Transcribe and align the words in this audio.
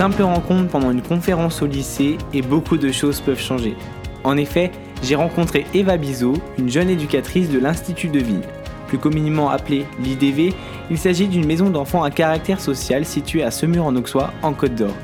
simple 0.00 0.22
rencontre 0.22 0.70
pendant 0.70 0.92
une 0.92 1.02
conférence 1.02 1.60
au 1.60 1.66
lycée 1.66 2.16
et 2.32 2.40
beaucoup 2.40 2.78
de 2.78 2.90
choses 2.90 3.20
peuvent 3.20 3.38
changer. 3.38 3.76
En 4.24 4.38
effet, 4.38 4.72
j'ai 5.02 5.14
rencontré 5.14 5.66
Eva 5.74 5.98
Bizot, 5.98 6.38
une 6.56 6.70
jeune 6.70 6.88
éducatrice 6.88 7.50
de 7.50 7.58
l'Institut 7.58 8.08
de 8.08 8.18
Ville. 8.18 8.40
Plus 8.86 8.96
communément 8.96 9.50
appelée 9.50 9.84
l'IDV, 10.02 10.54
il 10.90 10.96
s'agit 10.96 11.28
d'une 11.28 11.44
maison 11.44 11.68
d'enfants 11.68 12.02
à 12.02 12.10
caractère 12.10 12.62
social 12.62 13.04
située 13.04 13.42
à 13.42 13.50
Semur 13.50 13.84
en 13.84 13.94
Auxois, 13.94 14.32
en 14.42 14.54
Côte 14.54 14.74
d'Or. 14.74 14.94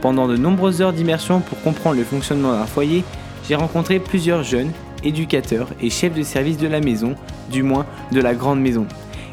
Pendant 0.00 0.26
de 0.26 0.38
nombreuses 0.38 0.80
heures 0.80 0.94
d'immersion 0.94 1.40
pour 1.40 1.60
comprendre 1.60 1.96
le 1.96 2.04
fonctionnement 2.04 2.52
d'un 2.52 2.64
foyer, 2.64 3.04
j'ai 3.46 3.54
rencontré 3.54 3.98
plusieurs 3.98 4.44
jeunes, 4.44 4.72
éducateurs 5.04 5.68
et 5.82 5.90
chefs 5.90 6.14
de 6.14 6.22
service 6.22 6.56
de 6.56 6.68
la 6.68 6.80
maison, 6.80 7.16
du 7.50 7.62
moins 7.62 7.84
de 8.12 8.20
la 8.22 8.34
grande 8.34 8.62
maison. 8.62 8.86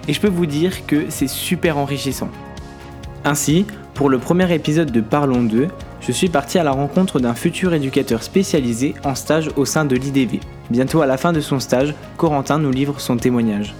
Et 0.09 0.13
je 0.13 0.19
peux 0.19 0.27
vous 0.27 0.45
dire 0.45 0.85
que 0.87 1.05
c'est 1.07 1.29
super 1.29 1.77
enrichissant. 1.77 2.27
Ainsi, 3.23 3.65
pour 3.99 4.09
le 4.09 4.17
premier 4.17 4.55
épisode 4.55 4.93
de 4.93 5.01
Parlons 5.01 5.43
d'eux, 5.43 5.67
je 5.99 6.13
suis 6.13 6.29
parti 6.29 6.57
à 6.57 6.63
la 6.63 6.71
rencontre 6.71 7.19
d'un 7.19 7.33
futur 7.33 7.73
éducateur 7.73 8.23
spécialisé 8.23 8.95
en 9.03 9.13
stage 9.13 9.51
au 9.57 9.65
sein 9.65 9.83
de 9.83 9.93
l'IDV. 9.93 10.39
Bientôt 10.69 11.01
à 11.01 11.05
la 11.05 11.17
fin 11.17 11.33
de 11.33 11.41
son 11.41 11.59
stage, 11.59 11.93
Corentin 12.15 12.59
nous 12.59 12.71
livre 12.71 13.01
son 13.01 13.17
témoignage. 13.17 13.75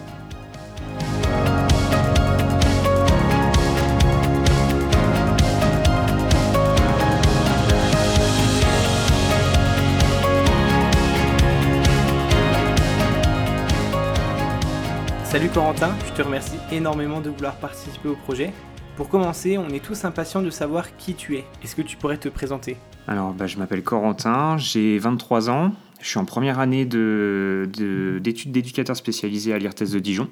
Salut 15.24 15.48
Corentin, 15.48 15.92
je 16.08 16.12
te 16.12 16.22
remercie 16.22 16.58
énormément 16.74 17.22
de 17.22 17.30
vouloir 17.30 17.56
participer 17.56 18.10
au 18.10 18.16
projet. 18.16 18.52
Pour 19.00 19.08
commencer, 19.08 19.58
on 19.58 19.70
est 19.70 19.82
tous 19.82 20.04
impatients 20.04 20.42
de 20.42 20.50
savoir 20.50 20.98
qui 20.98 21.14
tu 21.14 21.38
es. 21.38 21.46
Est-ce 21.64 21.74
que 21.74 21.82
tu 21.82 21.96
pourrais 21.96 22.18
te 22.18 22.28
présenter? 22.28 22.76
Alors, 23.08 23.34
bah, 23.34 23.48
je 23.48 23.58
m'appelle 23.58 23.82
Corentin, 23.82 24.58
j'ai 24.58 24.98
23 25.00 25.50
ans, 25.50 25.72
je 26.02 26.10
suis 26.10 26.20
en 26.20 26.26
première 26.26 26.60
année 26.60 26.84
d'études 26.84 27.72
de, 27.72 28.20
d'éducateur 28.20 28.98
spécialisé 28.98 29.54
à 29.54 29.58
l'IRTES 29.58 29.94
de 29.94 30.00
Dijon. 30.00 30.28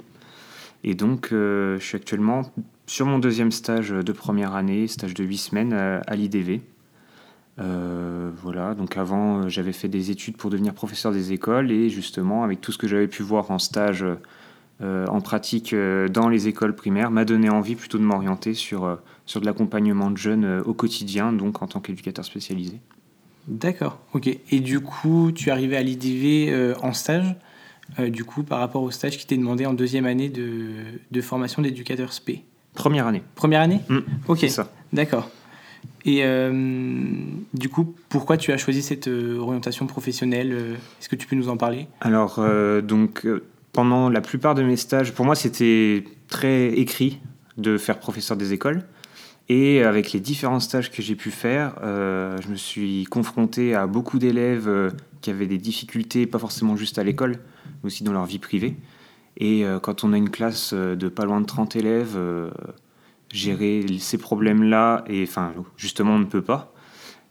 Et 0.84 0.96
donc, 0.96 1.30
euh, 1.32 1.80
je 1.80 1.86
suis 1.86 1.96
actuellement 1.96 2.42
sur 2.88 3.06
mon 3.06 3.20
deuxième 3.20 3.54
stage 3.54 3.92
de 3.92 4.12
première 4.12 4.54
année, 4.54 4.88
stage 4.88 5.14
de 5.14 5.24
8 5.24 5.38
semaines 5.38 5.72
euh, 5.72 6.02
à, 6.06 6.18
l'IDV. 6.18 6.60
Euh, 7.60 8.32
voilà, 8.36 8.76
donc 8.76 8.98
avant, 8.98 9.48
j'avais 9.48 9.72
fait 9.72 9.88
des 9.88 10.12
études 10.12 10.36
pour 10.36 10.50
devenir 10.50 10.74
professeur 10.74 11.14
des 11.14 11.32
écoles 11.32 11.72
et 11.72 11.90
justement, 11.90 12.44
avec 12.44 12.60
tout 12.60 12.74
ce 12.74 12.78
que 12.78 12.90
j'avais 12.90 13.08
pu 13.08 13.24
voir 13.24 13.50
en 13.50 13.60
stage 13.60 14.04
en 14.82 15.22
pratique 15.22 15.74
euh, 15.74 16.08
dans 16.08 16.30
les 16.30 16.48
écoles 16.48 16.76
primaires 16.76 17.10
m'a 17.10 17.26
donné 17.26 17.50
envie 17.50 17.76
plutôt 17.76 17.98
de 17.98 18.04
m'orienter 18.04 18.54
sur, 18.54 18.84
euh, 18.86 18.96
sur 19.26 19.42
de 19.42 19.46
l'accompagnement 19.48 20.12
de 20.12 20.18
jeunes 20.18 20.62
au 20.66 20.74
quotidien, 20.74 21.34
donc 21.34 21.62
en 21.64 21.68
tant 21.68 21.80
qu'éducateur 21.80 22.24
spécialisé. 22.26 22.80
D'accord, 23.48 24.00
ok. 24.14 24.28
Et 24.52 24.60
du 24.60 24.80
coup, 24.82 25.32
tu 25.34 25.50
arrivé 25.52 25.78
à 25.78 25.82
l'IDV 25.82 26.76
en 26.84 26.92
stage, 26.94 27.36
du 28.10 28.26
coup, 28.26 28.44
par 28.44 28.60
rapport 28.60 28.84
au 28.84 28.92
stage 28.92 29.18
qui 29.18 29.26
t'est 29.26 29.38
demandé 29.38 29.66
en 29.66 29.74
deuxième 29.74 30.06
année 30.06 30.28
de, 30.30 30.70
de 31.10 31.22
formation 31.22 31.62
d'éducateur 31.62 32.12
SP 32.12 32.44
Première 32.74 33.08
année. 33.08 33.24
Première 33.36 33.62
année? 33.62 33.80
Mmh, 33.90 34.00
Ok, 34.28 34.40
ça. 34.50 34.70
d'accord. 34.94 35.30
Et 36.06 36.24
du 37.54 37.70
coup, 37.70 37.96
pourquoi 38.10 38.38
tu 38.38 38.52
as 38.52 38.58
choisi 38.58 38.82
cette 38.82 39.08
orientation 39.08 39.88
professionnelle 39.88 40.76
Est-ce 41.00 41.08
que 41.10 41.16
tu 41.16 41.26
peux 41.26 41.36
nous 41.38 41.50
en 41.50 41.56
parler? 41.58 41.88
Alors, 42.02 42.40
donc, 42.84 43.26
pendant 43.74 44.10
la 44.10 44.22
plupart 44.22 44.56
de 44.56 44.64
mes 44.64 44.78
stages, 44.78 45.14
pour 45.14 45.26
moi, 45.26 45.36
c'était 45.36 46.04
très 46.28 46.70
écrit 46.74 47.20
de 47.58 47.78
faire 47.78 48.00
professeur 48.00 48.38
des 48.38 48.54
écoles. 48.54 48.84
Et 49.50 49.84
avec 49.84 50.12
les 50.12 50.20
différents 50.20 50.60
stages 50.60 50.92
que 50.92 51.02
j'ai 51.02 51.16
pu 51.16 51.32
faire, 51.32 51.76
euh, 51.82 52.38
je 52.42 52.50
me 52.50 52.56
suis 52.56 53.06
confronté 53.06 53.76
à 53.76 53.88
beaucoup 53.88 54.20
d'élèves 54.20 54.68
euh, 54.68 54.90
qui 55.22 55.30
avaient 55.30 55.48
des 55.48 55.58
difficultés, 55.58 56.28
pas 56.28 56.40
forcément 56.40 56.76
juste 56.76 57.00
à 57.00 57.04
l'école, 57.04 57.40
mais 57.82 57.88
aussi 57.88 58.04
dans 58.04 58.12
leur 58.12 58.26
vie 58.26 58.40
privée. 58.40 58.76
Et 59.38 59.66
euh, 59.66 59.80
quand 59.80 60.04
on 60.04 60.12
a 60.12 60.18
une 60.18 60.30
classe 60.30 60.74
de 60.74 61.08
pas 61.08 61.24
loin 61.24 61.40
de 61.40 61.46
30 61.46 61.78
élèves, 61.78 62.20
gérer 63.32 63.86
ces 64.00 64.18
problèmes-là, 64.18 65.06
et 65.08 65.24
enfin, 65.24 65.54
justement, 65.78 66.16
on 66.16 66.20
ne 66.20 66.26
peut 66.26 66.42
pas. 66.42 66.74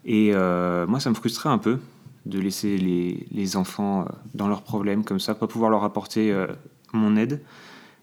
Et 0.06 0.32
moi, 0.32 1.00
ça 1.00 1.10
me 1.10 1.14
frustrait 1.14 1.50
un 1.50 1.58
peu 1.58 1.78
de 2.26 2.40
laisser 2.40 2.76
les, 2.76 3.56
enfants 3.56 4.02
euh, 4.02 4.04
dans 4.34 4.48
leurs 4.48 4.62
problèmes 4.62 5.04
comme 5.04 5.20
ça, 5.20 5.34
pas 5.34 5.46
pouvoir 5.46 5.70
leur 5.70 5.84
apporter 5.84 6.32
euh, 6.32 6.46
mon 6.92 7.16
aide. 7.16 7.40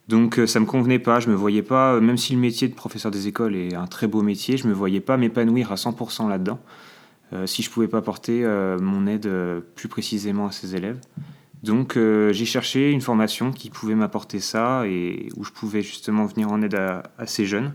Donc 0.08 0.40
euh, 0.40 0.48
ça 0.48 0.60
me 0.60 0.66
convenait 0.66 1.00
pas, 1.00 1.20
je 1.20 1.30
me 1.30 1.36
voyais 1.36 1.62
pas, 1.62 2.00
même 2.00 2.18
si 2.18 2.34
le 2.34 2.40
métier 2.40 2.68
de 2.68 2.74
professeur 2.74 3.12
des 3.12 3.28
écoles 3.28 3.56
est 3.56 3.76
un 3.76 3.86
très 3.86 4.08
beau 4.08 4.22
métier, 4.22 4.58
je 4.58 4.68
me 4.68 4.74
voyais 4.74 5.02
pas 5.02 5.18
m'épanouir 5.18 5.72
à 5.72 5.76
100% 5.76 6.30
là-dedans 6.30 6.60
si 7.46 7.64
je 7.64 7.72
pouvais 7.72 7.88
pas 7.88 7.98
apporter 7.98 8.46
mon 8.80 9.08
aide 9.08 9.28
plus 9.74 9.88
précisément 9.88 10.46
à 10.46 10.52
ces 10.52 10.76
élèves. 10.76 11.00
Donc 11.64 11.98
j'ai 11.98 12.46
cherché 12.46 12.92
une 12.92 13.02
formation 13.02 13.52
qui 13.52 13.72
pouvait 13.72 13.96
m'apporter 13.96 14.40
ça 14.40 14.84
et 14.86 15.30
où 15.36 15.44
je 15.44 15.50
pouvais 15.50 15.82
justement 15.82 16.28
venir 16.28 16.52
en 16.52 16.62
aide 16.62 16.76
à 16.76 17.26
ces 17.26 17.48
jeunes 17.48 17.74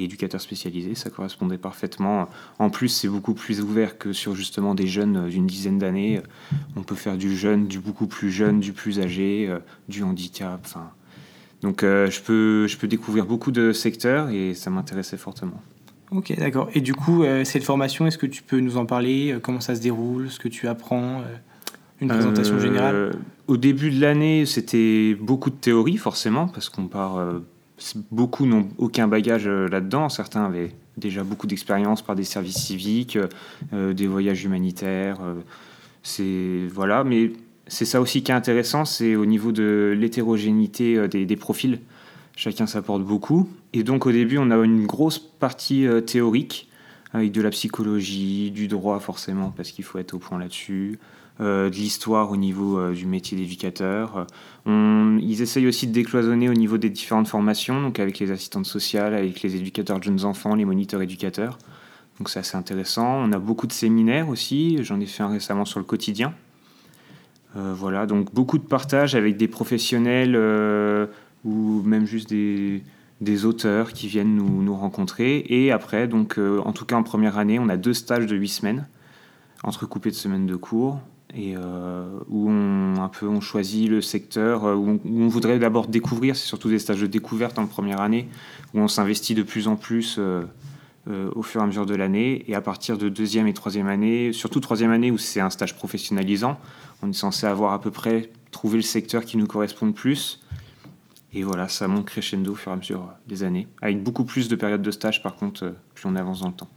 et 0.00 0.04
éducateur 0.04 0.40
spécialisé, 0.40 0.94
ça 0.94 1.10
correspondait 1.10 1.58
parfaitement. 1.58 2.28
En 2.58 2.70
plus, 2.70 2.88
c'est 2.88 3.08
beaucoup 3.08 3.34
plus 3.34 3.60
ouvert 3.60 3.98
que 3.98 4.12
sur 4.12 4.34
justement 4.34 4.74
des 4.74 4.86
jeunes 4.86 5.28
d'une 5.28 5.46
dizaine 5.46 5.78
d'années. 5.78 6.20
On 6.76 6.82
peut 6.82 6.94
faire 6.94 7.16
du 7.16 7.36
jeune, 7.36 7.66
du 7.66 7.78
beaucoup 7.78 8.06
plus 8.06 8.30
jeune, 8.30 8.60
du 8.60 8.72
plus 8.72 9.00
âgé, 9.00 9.46
euh, 9.48 9.58
du 9.88 10.02
handicap. 10.02 10.60
Enfin, 10.64 10.90
donc 11.60 11.82
euh, 11.82 12.10
je, 12.10 12.20
peux, 12.20 12.66
je 12.66 12.76
peux 12.76 12.88
découvrir 12.88 13.26
beaucoup 13.26 13.52
de 13.52 13.72
secteurs 13.72 14.30
et 14.30 14.54
ça 14.54 14.70
m'intéressait 14.70 15.18
fortement. 15.18 15.60
Ok, 16.10 16.34
d'accord. 16.38 16.68
Et 16.74 16.80
du 16.80 16.94
coup, 16.94 17.22
euh, 17.22 17.44
cette 17.44 17.62
formation, 17.62 18.06
est-ce 18.06 18.18
que 18.18 18.26
tu 18.26 18.42
peux 18.42 18.58
nous 18.58 18.76
en 18.76 18.86
parler 18.86 19.36
Comment 19.42 19.60
ça 19.60 19.74
se 19.74 19.80
déroule 19.80 20.30
Ce 20.30 20.38
que 20.40 20.48
tu 20.48 20.66
apprends 20.66 21.22
Une 22.00 22.08
présentation 22.08 22.58
générale? 22.58 23.12
Au 23.46 23.56
début 23.56 23.90
de 23.90 24.00
l'année, 24.00 24.46
c'était 24.46 25.14
beaucoup 25.20 25.50
de 25.50 25.56
théorie, 25.56 25.98
forcément, 25.98 26.48
parce 26.48 26.68
qu'on 26.68 26.88
part 26.88 27.18
beaucoup 28.10 28.46
n'ont 28.46 28.68
aucun 28.78 29.08
bagage 29.08 29.46
euh, 29.46 29.68
là-dedans. 29.68 30.08
Certains 30.08 30.44
avaient 30.44 30.72
déjà 30.96 31.24
beaucoup 31.24 31.46
d'expérience 31.46 32.02
par 32.02 32.14
des 32.14 32.24
services 32.24 32.58
civiques, 32.58 33.18
euh, 33.72 33.92
des 33.92 34.06
voyages 34.06 34.44
humanitaires. 34.44 35.18
Euh, 35.22 35.34
c'est 36.02 36.66
voilà, 36.72 37.04
mais 37.04 37.32
c'est 37.66 37.84
ça 37.84 38.00
aussi 38.00 38.22
qui 38.22 38.32
est 38.32 38.34
intéressant, 38.34 38.84
c'est 38.84 39.16
au 39.16 39.26
niveau 39.26 39.52
de 39.52 39.94
l'hétérogénéité 39.96 41.08
des, 41.08 41.36
profils. 41.36 41.78
Chacun 42.36 42.66
s'apporte 42.66 43.02
beaucoup. 43.02 43.48
Et 43.74 43.82
donc 43.82 44.06
au 44.06 44.12
début, 44.12 44.38
on 44.38 44.50
a 44.50 44.56
une 44.56 44.86
grosse 44.86 45.18
partie 45.18 45.86
théorique 46.06 46.70
avec 47.12 47.32
de 47.32 47.42
la 47.42 47.50
psychologie, 47.50 48.50
du 48.50 48.66
droit 48.66 48.98
forcément, 48.98 49.52
parce 49.56 49.72
qu'il 49.72 49.84
faut 49.84 49.98
être 49.98 50.14
au 50.14 50.18
point 50.18 50.38
là-dessus, 50.38 50.98
euh, 51.02 51.19
de 51.40 51.74
l'histoire 51.74 52.30
au 52.30 52.36
niveau 52.36 52.78
euh, 52.78 52.92
du 52.92 53.06
métier 53.06 53.36
d'éducateur. 53.36 54.26
ils 54.66 55.42
essayent 55.42 55.66
aussi 55.66 55.86
de 55.86 55.92
décloisonner 55.92 56.48
au 56.48 56.54
niveau 56.54 56.76
des 56.76 56.90
différentes 56.90 57.28
formations, 57.28 57.80
donc 57.80 57.98
avec 57.98 58.18
les 58.18 58.30
assistantes 58.30 58.66
sociales, 58.66 59.14
avec 59.14 59.40
les 59.42 59.56
éducateurs 59.56 59.98
de 59.98 60.04
jeunes 60.04 60.24
enfants, 60.24 60.54
les 60.54 60.66
moniteurs 60.66 61.00
éducateurs. 61.00 61.58
Donc 62.18 62.28
c'est 62.28 62.40
assez 62.40 62.56
intéressant. 62.56 63.06
On 63.06 63.32
a 63.32 63.38
beaucoup 63.38 63.66
de 63.66 63.72
séminaires 63.72 64.28
aussi. 64.28 64.84
J'en 64.84 65.00
ai 65.00 65.06
fait 65.06 65.22
un 65.22 65.28
récemment 65.28 65.64
sur 65.64 65.78
le 65.78 65.86
quotidien. 65.86 66.34
Euh, 67.56 67.72
voilà, 67.74 68.04
donc 68.06 68.34
beaucoup 68.34 68.58
de 68.58 68.62
partage 68.62 69.14
avec 69.14 69.38
des 69.38 69.48
professionnels 69.48 70.36
ou 71.44 71.82
même 71.82 72.04
juste 72.04 72.28
des, 72.28 72.82
auteurs 73.46 73.94
qui 73.94 74.08
viennent 74.08 74.34
nous, 74.34 74.62
nous, 74.62 74.76
rencontrer. 74.76 75.44
Et 75.48 75.72
après, 75.72 76.06
donc, 76.06 76.38
en 76.38 76.72
tout 76.72 76.84
cas 76.84 76.96
en 76.96 77.02
première 77.02 77.38
année, 77.38 77.58
on 77.58 77.70
a 77.70 77.78
deux 77.78 77.94
stages 77.94 78.26
de 78.26 78.36
huit 78.36 78.48
semaines, 78.48 78.86
entrecoupés 79.62 80.10
de 80.10 80.14
semaines 80.14 80.46
de 80.46 80.56
cours 80.56 81.00
et 81.34 81.54
euh, 81.56 82.08
où 82.28 82.50
on, 82.50 83.00
un 83.00 83.08
peu, 83.08 83.28
on 83.28 83.40
choisit 83.40 83.88
le 83.88 84.00
secteur 84.00 84.64
euh, 84.64 84.74
où 84.74 85.00
on, 85.04 85.28
voudrait 85.28 85.58
d'abord 85.58 85.86
découvrir, 85.86 86.36
c'est 86.36 86.46
surtout 86.46 86.68
des 86.68 86.78
stages 86.78 87.00
de 87.00 87.06
découverte 87.06 87.58
en 87.58 87.66
première 87.66 88.00
année, 88.00 88.28
où 88.74 88.80
on 88.80 88.88
s'investit 88.88 89.34
de 89.34 89.42
plus 89.42 89.68
en 89.68 89.76
plus 89.76 90.16
euh, 90.18 90.44
au 91.06 91.42
fur 91.42 91.60
et 91.60 91.64
à 91.64 91.66
mesure 91.66 91.86
de 91.86 91.94
l'année, 91.94 92.44
et 92.48 92.54
à 92.54 92.60
partir 92.60 92.98
de 92.98 93.08
deuxième 93.08 93.46
et 93.46 93.54
troisième 93.54 93.88
année, 93.88 94.32
surtout 94.32 94.60
troisième 94.60 94.90
année 94.90 95.10
où 95.10 95.18
c'est 95.18 95.40
un 95.40 95.50
stage 95.50 95.74
professionnalisant, 95.74 96.58
on 97.02 97.10
est 97.10 97.14
censé 97.14 97.46
avoir 97.46 97.72
à 97.72 97.80
peu 97.80 97.90
près 97.90 98.30
trouvé 98.50 98.76
le 98.76 98.82
secteur 98.82 99.24
qui 99.24 99.36
nous 99.36 99.46
correspond 99.46 99.86
le 99.86 99.92
plus, 99.92 100.40
et 101.32 101.44
voilà, 101.44 101.68
ça 101.68 101.86
monte 101.86 102.06
crescendo 102.06 102.52
au 102.52 102.56
fur 102.56 102.72
et 102.72 102.74
à 102.74 102.76
mesure 102.76 103.08
des 103.28 103.44
années, 103.44 103.68
avec 103.80 104.02
beaucoup 104.02 104.24
plus 104.24 104.48
de 104.48 104.56
périodes 104.56 104.82
de 104.82 104.90
stage 104.90 105.22
par 105.22 105.36
contre, 105.36 105.74
plus 105.94 106.06
on 106.06 106.16
avance 106.16 106.40
dans 106.40 106.48
le 106.48 106.54
temps. 106.54 106.68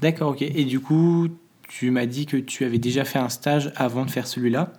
D'accord, 0.00 0.30
ok. 0.30 0.42
Et 0.42 0.64
du 0.64 0.80
coup, 0.80 1.28
tu 1.68 1.90
m'as 1.90 2.06
dit 2.06 2.26
que 2.26 2.36
tu 2.36 2.64
avais 2.64 2.78
déjà 2.78 3.04
fait 3.04 3.18
un 3.18 3.28
stage 3.28 3.72
avant 3.76 4.04
de 4.04 4.10
faire 4.10 4.26
celui-là. 4.26 4.72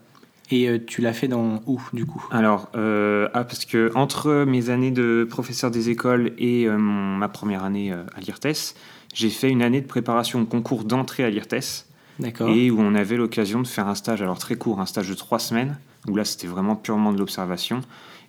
Et 0.51 0.67
euh, 0.67 0.79
tu 0.83 1.01
l'as 1.01 1.13
fait 1.13 1.27
dans 1.27 1.61
où, 1.67 1.79
du 1.93 2.07
coup? 2.07 2.25
Alors, 2.31 2.69
euh, 2.75 3.29
ah, 3.33 3.43
parce 3.43 3.65
que 3.65 3.91
entre 3.93 4.45
mes 4.45 4.71
années 4.71 4.89
de 4.89 5.27
professeur 5.29 5.69
des 5.69 5.89
écoles 5.89 6.33
et 6.39 6.65
euh, 6.65 6.75
ma 6.77 7.29
première 7.29 7.63
année 7.63 7.91
à 7.91 8.19
l'IRTES, 8.19 8.73
j'ai 9.13 9.29
fait 9.29 9.49
une 9.49 9.61
année 9.61 9.81
de 9.81 9.85
préparation 9.85 10.41
au 10.41 10.45
concours 10.45 10.83
d'entrée 10.83 11.23
à 11.23 11.29
l'IRTES. 11.29 11.85
D'accord. 12.17 12.49
Et 12.49 12.71
où 12.71 12.81
on 12.81 12.95
avait 12.95 13.15
l'occasion 13.15 13.61
de 13.61 13.67
faire 13.67 13.87
un 13.87 13.95
stage, 13.95 14.23
alors 14.23 14.39
très 14.39 14.55
court, 14.55 14.81
un 14.81 14.87
stage 14.87 15.07
de 15.07 15.13
trois 15.13 15.39
semaines, 15.39 15.77
où 16.07 16.15
là 16.15 16.25
c'était 16.25 16.47
vraiment 16.47 16.75
purement 16.75 17.13
de 17.13 17.19
l'observation. 17.19 17.81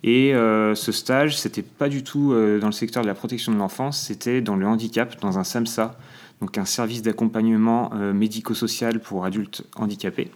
Et 0.03 0.31
ce 0.33 0.91
stage, 0.91 1.37
c'était 1.37 1.61
pas 1.61 1.89
du 1.89 2.01
tout 2.03 2.33
dans 2.61 2.67
le 2.67 2.71
secteur 2.71 3.03
de 3.03 3.07
la 3.07 3.13
protection 3.13 3.51
de 3.51 3.57
l'enfance, 3.57 4.01
c'était 4.01 4.39
dans 4.39 4.55
le 4.55 4.65
handicap, 4.65 5.19
dans 5.19 5.37
un 5.37 5.43
SAMSA, 5.43 5.97
donc 6.41 6.57
un 6.57 6.65
service 6.65 7.01
d'accompagnement 7.01 7.91
médico-social 8.13 8.99
pour 8.99 9.23
adultes 9.23 9.63
handicapés. 9.75 10.29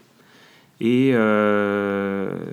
Et 0.80 1.14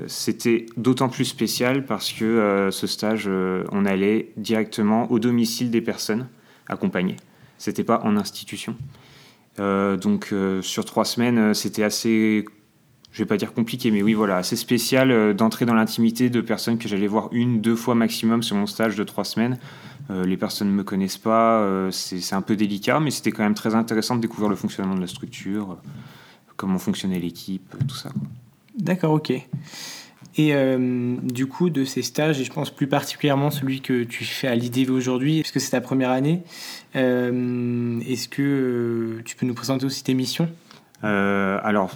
c'était 0.06 0.66
d'autant 0.76 1.08
plus 1.08 1.26
spécial 1.26 1.84
parce 1.84 2.12
que 2.12 2.68
ce 2.72 2.86
stage, 2.86 3.28
on 3.28 3.84
allait 3.84 4.32
directement 4.36 5.10
au 5.12 5.18
domicile 5.18 5.70
des 5.70 5.80
personnes 5.80 6.28
accompagnées. 6.66 7.16
C'était 7.58 7.84
pas 7.84 8.00
en 8.04 8.16
institution. 8.16 8.74
donc 9.58 10.34
sur 10.62 10.84
trois 10.84 11.04
semaines, 11.04 11.52
c'était 11.52 11.82
assez 11.82 12.46
je 13.12 13.18
vais 13.18 13.26
pas 13.26 13.36
dire 13.36 13.52
compliqué, 13.52 13.90
mais 13.90 14.02
oui, 14.02 14.14
voilà, 14.14 14.38
assez 14.38 14.56
spécial 14.56 15.10
euh, 15.10 15.34
d'entrer 15.34 15.66
dans 15.66 15.74
l'intimité 15.74 16.30
de 16.30 16.40
personnes 16.40 16.78
que 16.78 16.88
j'allais 16.88 17.06
voir 17.06 17.28
une, 17.32 17.60
deux 17.60 17.76
fois 17.76 17.94
maximum 17.94 18.42
sur 18.42 18.56
mon 18.56 18.66
stage 18.66 18.96
de 18.96 19.04
trois 19.04 19.24
semaines. 19.24 19.58
Euh, 20.10 20.24
les 20.24 20.38
personnes 20.38 20.68
ne 20.68 20.72
me 20.72 20.82
connaissent 20.82 21.18
pas, 21.18 21.60
euh, 21.60 21.90
c'est 21.90 22.34
un 22.34 22.40
peu 22.40 22.56
délicat, 22.56 23.00
mais 23.00 23.10
c'était 23.10 23.30
quand 23.30 23.42
même 23.42 23.54
très 23.54 23.74
intéressant 23.74 24.16
de 24.16 24.22
découvrir 24.22 24.48
le 24.48 24.56
fonctionnement 24.56 24.94
de 24.94 25.00
la 25.00 25.06
structure, 25.06 25.76
comment 26.56 26.78
fonctionnait 26.78 27.18
l'équipe, 27.18 27.74
tout 27.86 27.94
ça. 27.94 28.10
D'accord, 28.78 29.12
ok. 29.12 29.32
Et 30.38 30.54
du 31.22 31.46
coup, 31.46 31.68
de 31.68 31.84
ces 31.84 32.00
stages, 32.00 32.40
et 32.40 32.44
je 32.44 32.50
pense 32.50 32.70
plus 32.70 32.86
particulièrement 32.86 33.50
celui 33.50 33.82
que 33.82 34.02
tu 34.02 34.24
fais 34.24 34.48
à 34.48 34.54
l'IDV 34.54 34.90
aujourd'hui, 34.90 35.42
puisque 35.42 35.60
c'est 35.60 35.72
ta 35.72 35.82
première 35.82 36.10
année, 36.10 36.42
est-ce 36.94 38.28
que 38.28 39.20
tu 39.26 39.36
peux 39.36 39.44
nous 39.44 39.52
présenter 39.52 39.84
aussi 39.84 40.02
tes 40.02 40.14
missions? 40.14 40.48
Alors, 41.02 41.94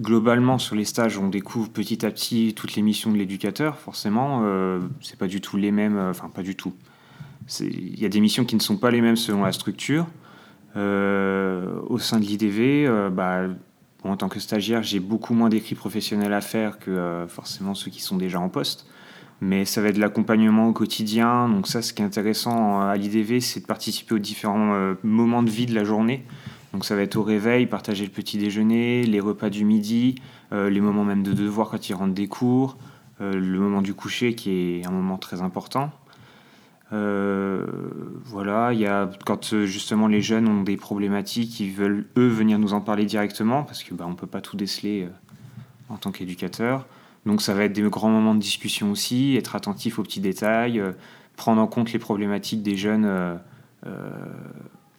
globalement, 0.00 0.58
sur 0.58 0.74
les 0.74 0.84
stages, 0.84 1.18
on 1.18 1.28
découvre 1.28 1.68
petit 1.68 2.04
à 2.04 2.10
petit 2.10 2.54
toutes 2.54 2.74
les 2.74 2.82
missions 2.82 3.12
de 3.12 3.16
l'éducateur, 3.16 3.78
forcément. 3.78 4.42
Euh, 4.44 4.80
c'est 5.00 5.18
pas 5.18 5.26
du 5.26 5.40
tout 5.40 5.56
les 5.56 5.70
mêmes, 5.70 5.96
euh, 5.96 6.10
enfin, 6.10 6.28
pas 6.28 6.42
du 6.42 6.56
tout. 6.56 6.72
Il 7.60 7.98
y 7.98 8.06
a 8.06 8.08
des 8.08 8.20
missions 8.20 8.44
qui 8.44 8.54
ne 8.54 8.60
sont 8.60 8.76
pas 8.76 8.90
les 8.90 9.00
mêmes 9.00 9.16
selon 9.16 9.44
la 9.44 9.52
structure. 9.52 10.06
Euh, 10.76 11.80
au 11.88 11.98
sein 11.98 12.20
de 12.20 12.24
l'IDV, 12.24 13.10
bah, 13.10 13.48
en 14.04 14.16
tant 14.16 14.28
que 14.28 14.38
stagiaire, 14.38 14.82
j'ai 14.82 15.00
beaucoup 15.00 15.34
moins 15.34 15.48
d'écrits 15.48 15.74
professionnels 15.74 16.32
à 16.32 16.40
faire 16.40 16.78
que 16.78 17.26
forcément 17.28 17.74
ceux 17.74 17.90
qui 17.90 18.00
sont 18.00 18.16
déjà 18.16 18.38
en 18.38 18.48
poste. 18.48 18.86
Mais 19.40 19.64
ça 19.64 19.80
va 19.80 19.88
être 19.88 19.96
de 19.96 20.00
l'accompagnement 20.00 20.68
au 20.68 20.72
quotidien. 20.72 21.48
Donc, 21.48 21.66
ça, 21.66 21.82
ce 21.82 21.92
qui 21.92 22.02
est 22.02 22.04
intéressant 22.04 22.82
à 22.82 22.96
l'IDV, 22.96 23.40
c'est 23.40 23.60
de 23.60 23.66
participer 23.66 24.14
aux 24.14 24.20
différents 24.20 24.94
moments 25.02 25.42
de 25.42 25.50
vie 25.50 25.66
de 25.66 25.74
la 25.74 25.82
journée. 25.82 26.24
Donc 26.72 26.84
ça 26.84 26.94
va 26.94 27.02
être 27.02 27.16
au 27.16 27.22
réveil, 27.22 27.66
partager 27.66 28.04
le 28.04 28.10
petit 28.10 28.38
déjeuner, 28.38 29.02
les 29.02 29.20
repas 29.20 29.50
du 29.50 29.64
midi, 29.64 30.14
euh, 30.52 30.70
les 30.70 30.80
moments 30.80 31.04
même 31.04 31.22
de 31.22 31.32
devoir 31.32 31.68
quand 31.70 31.88
ils 31.88 31.94
rentrent 31.94 32.14
des 32.14 32.28
cours, 32.28 32.76
euh, 33.20 33.34
le 33.34 33.58
moment 33.58 33.82
du 33.82 33.94
coucher 33.94 34.34
qui 34.34 34.50
est 34.52 34.86
un 34.86 34.92
moment 34.92 35.18
très 35.18 35.42
important. 35.42 35.90
Euh, 36.92 37.66
voilà, 38.24 38.72
il 38.72 38.80
y 38.80 38.86
a 38.86 39.10
quand 39.24 39.64
justement 39.64 40.06
les 40.06 40.22
jeunes 40.22 40.48
ont 40.48 40.62
des 40.62 40.76
problématiques, 40.76 41.60
ils 41.60 41.72
veulent 41.72 42.06
eux 42.16 42.28
venir 42.28 42.58
nous 42.58 42.72
en 42.72 42.80
parler 42.80 43.04
directement 43.04 43.62
parce 43.64 43.82
que 43.82 43.94
bah, 43.94 44.06
on 44.08 44.14
peut 44.14 44.26
pas 44.26 44.40
tout 44.40 44.56
déceler 44.56 45.08
en 45.88 45.96
tant 45.96 46.12
qu'éducateur. 46.12 46.86
Donc 47.26 47.42
ça 47.42 47.52
va 47.54 47.64
être 47.64 47.72
des 47.72 47.82
grands 47.82 48.10
moments 48.10 48.34
de 48.34 48.40
discussion 48.40 48.90
aussi, 48.90 49.36
être 49.36 49.54
attentif 49.54 49.98
aux 49.98 50.02
petits 50.02 50.20
détails, 50.20 50.82
prendre 51.36 51.60
en 51.60 51.66
compte 51.66 51.92
les 51.92 51.98
problématiques 51.98 52.62
des 52.62 52.76
jeunes 52.76 53.38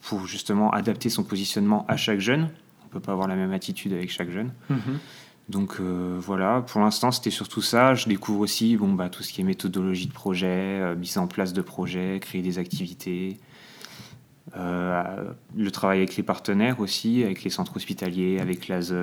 pour 0.02 0.26
justement 0.26 0.70
adapter 0.70 1.08
son 1.08 1.22
positionnement 1.22 1.86
à 1.88 1.96
chaque 1.96 2.20
jeune. 2.20 2.50
On 2.82 2.86
ne 2.86 2.90
peut 2.90 3.00
pas 3.00 3.12
avoir 3.12 3.28
la 3.28 3.36
même 3.36 3.52
attitude 3.52 3.92
avec 3.92 4.10
chaque 4.10 4.30
jeune. 4.30 4.52
Mhm. 4.68 4.98
Donc 5.48 5.76
euh, 5.80 6.18
voilà, 6.20 6.62
pour 6.62 6.80
l'instant 6.80 7.10
c'était 7.10 7.30
surtout 7.30 7.62
ça. 7.62 7.94
Je 7.94 8.06
découvre 8.06 8.40
aussi 8.40 8.76
bon, 8.76 8.92
bah, 8.92 9.08
tout 9.08 9.22
ce 9.22 9.32
qui 9.32 9.40
est 9.40 9.44
méthodologie 9.44 10.06
de 10.06 10.12
projet, 10.12 10.46
euh, 10.46 10.94
mise 10.94 11.18
en 11.18 11.26
place 11.26 11.52
de 11.52 11.62
projets, 11.62 12.20
créer 12.20 12.42
des 12.42 12.58
activités. 12.58 13.38
Euh, 14.56 15.32
le 15.56 15.70
travail 15.70 15.98
avec 15.98 16.16
les 16.16 16.22
partenaires 16.22 16.80
aussi, 16.80 17.22
avec 17.22 17.42
les 17.44 17.50
centres 17.50 17.76
hospitaliers, 17.76 18.38
avec 18.40 18.68
l'ASE, 18.68 18.94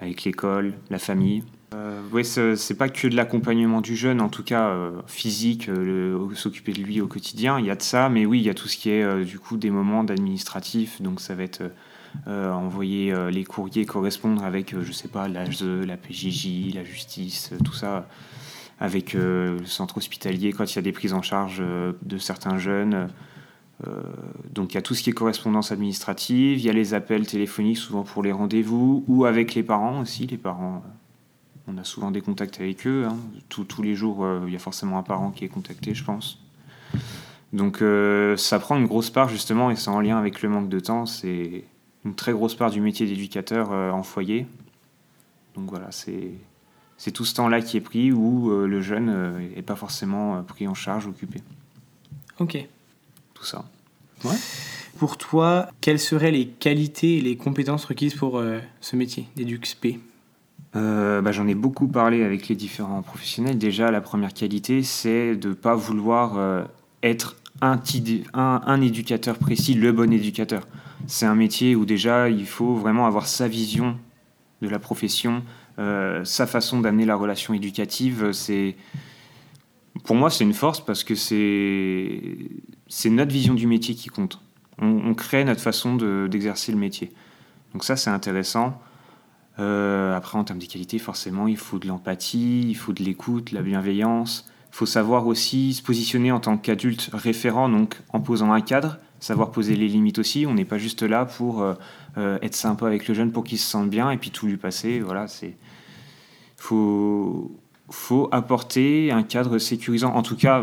avec 0.00 0.24
l'école, 0.24 0.74
la 0.90 0.98
famille. 0.98 1.44
Euh, 1.74 2.00
oui, 2.12 2.24
c'est 2.24 2.78
pas 2.78 2.88
que 2.88 3.08
de 3.08 3.16
l'accompagnement 3.16 3.80
du 3.80 3.94
jeune, 3.94 4.20
en 4.20 4.30
tout 4.30 4.42
cas 4.42 4.68
euh, 4.68 5.02
physique, 5.06 5.68
euh, 5.68 6.34
s'occuper 6.34 6.72
de 6.72 6.80
lui 6.80 7.00
au 7.00 7.06
quotidien. 7.06 7.58
Il 7.58 7.66
y 7.66 7.70
a 7.70 7.76
de 7.76 7.82
ça, 7.82 8.08
mais 8.08 8.24
oui, 8.24 8.40
il 8.40 8.46
y 8.46 8.50
a 8.50 8.54
tout 8.54 8.68
ce 8.68 8.76
qui 8.76 8.90
est 8.90 9.24
du 9.24 9.38
coup 9.38 9.56
des 9.56 9.70
moments 9.70 10.04
d'administratif. 10.04 11.02
Donc 11.02 11.20
ça 11.20 11.34
va 11.34 11.42
être 11.42 11.62
envoyer 12.26 13.14
les 13.30 13.44
courriers, 13.44 13.84
correspondre 13.84 14.42
avec, 14.44 14.74
je 14.80 14.92
sais 14.92 15.08
pas, 15.08 15.28
l'ASE, 15.28 15.62
la 15.62 15.96
PJJ, 15.96 16.74
la 16.74 16.84
justice, 16.84 17.52
tout 17.64 17.74
ça, 17.74 18.08
avec 18.80 19.12
le 19.12 19.58
centre 19.66 19.98
hospitalier 19.98 20.52
quand 20.52 20.72
il 20.72 20.76
y 20.76 20.78
a 20.78 20.82
des 20.82 20.92
prises 20.92 21.12
en 21.12 21.22
charge 21.22 21.62
de 22.02 22.18
certains 22.18 22.58
jeunes. 22.58 23.08
donc 24.54 24.72
il 24.72 24.76
y 24.76 24.78
a 24.78 24.82
tout 24.82 24.94
ce 24.94 25.02
qui 25.02 25.10
est 25.10 25.12
correspondance 25.12 25.70
administrative, 25.70 26.58
il 26.58 26.64
y 26.64 26.70
a 26.70 26.72
les 26.72 26.94
appels 26.94 27.26
téléphoniques 27.26 27.78
souvent 27.78 28.04
pour 28.04 28.22
les 28.22 28.32
rendez-vous 28.32 29.04
ou 29.06 29.26
avec 29.26 29.54
les 29.54 29.62
parents 29.62 30.00
aussi, 30.00 30.26
les 30.26 30.38
parents 30.38 30.82
on 31.68 31.76
a 31.78 31.84
souvent 31.84 32.10
des 32.10 32.20
contacts 32.20 32.60
avec 32.60 32.86
eux. 32.86 33.06
Hein. 33.06 33.16
tous 33.48 33.82
les 33.82 33.94
jours, 33.94 34.24
euh, 34.24 34.42
il 34.46 34.52
y 34.52 34.56
a 34.56 34.60
forcément 34.60 34.98
un 34.98 35.02
parent 35.02 35.30
qui 35.30 35.44
est 35.44 35.48
contacté, 35.48 35.94
je 35.94 36.02
pense. 36.02 36.38
Donc 37.52 37.82
euh, 37.82 38.36
ça 38.36 38.58
prend 38.58 38.76
une 38.76 38.86
grosse 38.86 39.10
part 39.10 39.28
justement, 39.28 39.70
et 39.70 39.76
c'est 39.76 39.90
en 39.90 40.00
lien 40.00 40.18
avec 40.18 40.42
le 40.42 40.48
manque 40.48 40.68
de 40.68 40.80
temps, 40.80 41.06
c'est 41.06 41.64
une 42.04 42.14
très 42.14 42.32
grosse 42.32 42.54
part 42.54 42.70
du 42.70 42.80
métier 42.80 43.06
d'éducateur 43.06 43.72
euh, 43.72 43.90
en 43.90 44.02
foyer. 44.02 44.46
Donc 45.54 45.70
voilà, 45.70 45.90
c'est, 45.90 46.32
c'est 46.96 47.12
tout 47.12 47.24
ce 47.24 47.34
temps-là 47.34 47.60
qui 47.60 47.76
est 47.76 47.82
pris 47.82 48.12
où 48.12 48.50
le 48.50 48.80
jeune 48.80 49.38
n'est 49.54 49.62
pas 49.62 49.76
forcément 49.76 50.42
pris 50.44 50.68
en 50.68 50.74
charge, 50.74 51.06
occupé. 51.06 51.42
Ok. 52.38 52.64
Tout 53.34 53.44
ça. 53.44 53.64
Ouais. 54.24 54.36
Pour 54.98 55.16
toi, 55.16 55.68
quelles 55.80 55.98
seraient 55.98 56.30
les 56.30 56.46
qualités 56.46 57.18
et 57.18 57.20
les 57.20 57.36
compétences 57.36 57.86
requises 57.86 58.14
pour 58.14 58.40
ce 58.80 58.96
métier 58.96 59.26
d'éduc-SP 59.34 59.98
euh, 60.76 61.22
bah, 61.22 61.32
j'en 61.32 61.46
ai 61.46 61.54
beaucoup 61.54 61.88
parlé 61.88 62.22
avec 62.22 62.48
les 62.48 62.54
différents 62.54 63.02
professionnels. 63.02 63.58
Déjà, 63.58 63.90
la 63.90 64.00
première 64.00 64.34
qualité, 64.34 64.82
c'est 64.82 65.34
de 65.36 65.48
ne 65.48 65.54
pas 65.54 65.74
vouloir 65.74 66.36
euh, 66.36 66.64
être 67.02 67.36
un, 67.60 67.80
éducateur 68.80 69.38
précis, 69.38 69.74
le 69.74 69.92
bon 69.92 70.12
éducateur. 70.12 70.66
C'est 71.06 71.26
un 71.26 71.34
métier 71.34 71.74
où 71.74 71.84
déjà, 71.84 72.28
il 72.28 72.46
faut 72.46 72.74
vraiment 72.74 73.06
avoir 73.06 73.26
sa 73.26 73.48
vision 73.48 73.96
de 74.60 74.68
la 74.68 74.78
profession, 74.78 75.42
euh, 75.78 76.24
sa 76.24 76.46
façon 76.46 76.80
d'amener 76.80 77.06
la 77.06 77.16
relation 77.16 77.54
éducative. 77.54 78.32
Pour 80.04 80.16
moi, 80.16 80.30
c'est 80.30 80.44
une 80.44 80.54
force 80.54 80.84
parce 80.84 81.02
que 81.02 81.14
c'est 81.14 83.10
notre 83.10 83.32
vision 83.32 83.54
du 83.54 83.66
métier 83.66 83.94
qui 83.94 84.08
compte. 84.08 84.40
On, 84.80 85.12
crée 85.14 85.44
notre 85.44 85.60
façon 85.60 85.96
d'exercer 86.26 86.70
le 86.70 86.78
métier. 86.78 87.10
Donc 87.72 87.84
ça, 87.84 87.96
c'est 87.96 88.10
intéressant. 88.10 88.80
Euh, 89.58 90.16
après, 90.16 90.38
en 90.38 90.44
termes 90.44 90.58
de 90.58 90.66
qualité, 90.66 90.98
forcément, 90.98 91.48
il 91.48 91.56
faut 91.56 91.78
de 91.78 91.88
l'empathie, 91.88 92.64
il 92.68 92.74
faut 92.74 92.92
de 92.92 93.02
l'écoute, 93.02 93.52
la 93.52 93.62
bienveillance. 93.62 94.48
Il 94.72 94.76
faut 94.76 94.86
savoir 94.86 95.26
aussi 95.26 95.74
se 95.74 95.82
positionner 95.82 96.30
en 96.30 96.40
tant 96.40 96.56
qu'adulte 96.56 97.10
référent, 97.12 97.68
donc 97.68 97.96
en 98.10 98.20
posant 98.20 98.52
un 98.52 98.60
cadre, 98.60 98.98
savoir 99.18 99.50
poser 99.50 99.74
les 99.74 99.88
limites 99.88 100.18
aussi. 100.18 100.46
On 100.46 100.54
n'est 100.54 100.64
pas 100.64 100.78
juste 100.78 101.02
là 101.02 101.24
pour 101.24 101.62
euh, 101.62 101.74
euh, 102.18 102.38
être 102.42 102.54
sympa 102.54 102.86
avec 102.86 103.08
le 103.08 103.14
jeune 103.14 103.32
pour 103.32 103.44
qu'il 103.44 103.58
se 103.58 103.68
sente 103.68 103.90
bien 103.90 104.10
et 104.10 104.16
puis 104.16 104.30
tout 104.30 104.46
lui 104.46 104.56
passer. 104.56 105.00
Voilà, 105.00 105.26
c'est 105.26 105.56
faut 106.56 107.50
faut 107.90 108.28
apporter 108.32 109.10
un 109.10 109.22
cadre 109.22 109.56
sécurisant. 109.56 110.14
En 110.14 110.20
tout 110.20 110.36
cas, 110.36 110.62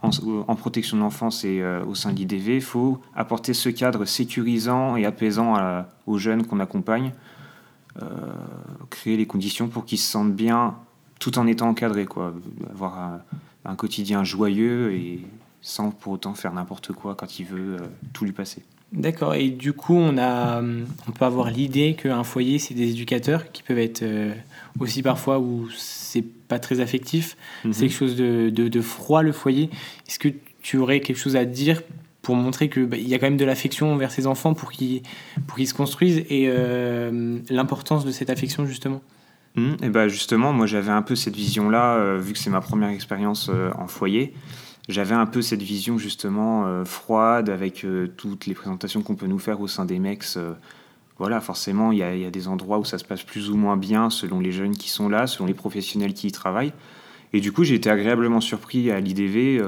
en, 0.00 0.56
protection 0.56 0.96
de 0.96 1.02
l'enfance 1.02 1.44
et 1.44 1.62
au 1.86 1.94
sein 1.94 2.14
de 2.14 2.16
l'IDV, 2.16 2.60
faut 2.60 2.98
apporter 3.14 3.52
ce 3.52 3.68
cadre 3.68 4.06
sécurisant 4.06 4.96
et 4.96 5.04
apaisant 5.04 5.84
aux 6.06 6.16
jeunes 6.16 6.46
qu'on 6.46 6.60
accompagne 6.60 7.12
créer 8.90 9.16
les 9.16 9.26
conditions 9.26 9.68
pour 9.68 9.84
qu'ils 9.84 9.98
se 9.98 10.10
sentent 10.10 10.34
bien 10.34 10.76
tout 11.22 11.38
en 11.38 11.46
étant 11.46 11.68
encadrés, 11.68 12.06
quoi. 12.06 12.34
Avoir 12.70 13.20
un, 13.64 13.76
quotidien 13.76 14.24
joyeux 14.24 14.92
et 14.92 15.20
sans 15.60 15.92
pour 15.92 16.14
autant 16.14 16.34
faire 16.34 16.52
n'importe 16.52 16.92
quoi 16.92 17.14
quand 17.14 17.38
il 17.38 17.46
veut 17.46 17.76
euh, 17.76 17.86
tout 18.12 18.24
lui 18.24 18.32
passer. 18.32 18.62
D'accord. 18.92 19.34
Et 19.34 19.48
du 19.48 19.72
coup, 19.72 19.94
on, 19.94 20.18
a, 20.18 20.60
on 20.60 21.12
peut 21.12 21.24
avoir 21.24 21.48
l'idée 21.48 21.94
qu'un 21.94 22.24
foyer, 22.24 22.58
c'est 22.58 22.74
des 22.74 22.90
éducateurs 22.90 23.52
qui 23.52 23.62
peuvent 23.62 23.78
être 23.78 24.02
euh, 24.02 24.34
aussi 24.80 25.02
parfois 25.02 25.38
où 25.38 25.68
c'est 25.76 26.22
pas 26.22 26.58
très 26.58 26.80
affectif. 26.80 27.36
Mhm. 27.64 27.72
C'est 27.72 27.80
quelque 27.82 27.96
chose 27.96 28.16
de, 28.16 28.50
de, 28.50 28.66
de, 28.66 28.80
froid, 28.80 29.22
le 29.22 29.32
foyer. 29.32 29.70
Est-ce 30.08 30.18
que 30.18 30.28
tu 30.60 30.76
aurais 30.76 30.98
quelque 31.00 31.18
chose 31.18 31.36
à 31.36 31.44
dire 31.44 31.82
pour 32.22 32.36
montrer 32.36 32.70
qu'il 32.70 32.86
bah, 32.86 32.96
y 32.96 33.14
a 33.14 33.18
quand 33.18 33.26
même 33.26 33.36
de 33.36 33.44
l'affection 33.44 33.92
envers 33.92 34.12
ses 34.12 34.26
enfants 34.26 34.54
pour 34.54 34.70
qu'ils 34.70 35.02
qu'ils 35.54 35.68
se 35.68 35.74
construisent 35.74 36.24
et 36.30 36.44
euh, 36.46 37.38
l'importance 37.50 38.04
de 38.04 38.12
cette 38.12 38.30
affection 38.30 38.64
justement. 38.64 39.02
Mmh, 39.56 39.72
et 39.82 39.88
bah 39.90 40.08
justement, 40.08 40.52
moi 40.52 40.66
j'avais 40.66 40.92
un 40.92 41.02
peu 41.02 41.14
cette 41.14 41.34
vision-là, 41.34 41.96
euh, 41.96 42.18
vu 42.18 42.32
que 42.32 42.38
c'est 42.38 42.48
ma 42.48 42.60
première 42.60 42.88
expérience 42.88 43.50
euh, 43.52 43.70
en 43.76 43.88
foyer. 43.88 44.32
J'avais 44.88 45.14
un 45.14 45.26
peu 45.26 45.42
cette 45.42 45.62
vision 45.62 45.96
justement 45.96 46.84
froide 46.84 47.48
avec 47.48 47.86
toutes 48.16 48.46
les 48.46 48.54
présentations 48.54 49.00
qu'on 49.02 49.14
peut 49.14 49.28
nous 49.28 49.38
faire 49.38 49.60
au 49.60 49.68
sein 49.68 49.84
des 49.84 50.00
mecs. 50.00 50.24
voilà, 51.18 51.40
forcément, 51.40 51.92
il 51.92 51.98
y, 51.98 52.00
y, 52.00 52.24
a 52.24 52.30
des 52.32 52.48
endroits 52.48 52.80
où 52.80 52.84
ça 52.84 52.98
se 52.98 53.04
passe 53.04 53.22
plus 53.22 53.48
ou 53.48 53.56
moins 53.56 53.76
bien 53.76 54.10
selon 54.10 54.40
les 54.40 54.50
jeunes 54.50 54.76
qui 54.76 54.90
sont 54.90 55.08
là, 55.08 55.28
selon 55.28 55.46
les 55.46 55.54
professionnels 55.54 56.14
qui 56.14 56.26
y 56.26 56.32
travaillent. 56.32 56.72
Et 57.32 57.40
du 57.40 57.52
coup, 57.52 57.62
j'ai 57.62 57.76
été 57.76 57.90
agréablement 57.90 58.40
surpris 58.40 58.90
à 58.90 58.98
l'IDV 58.98 59.62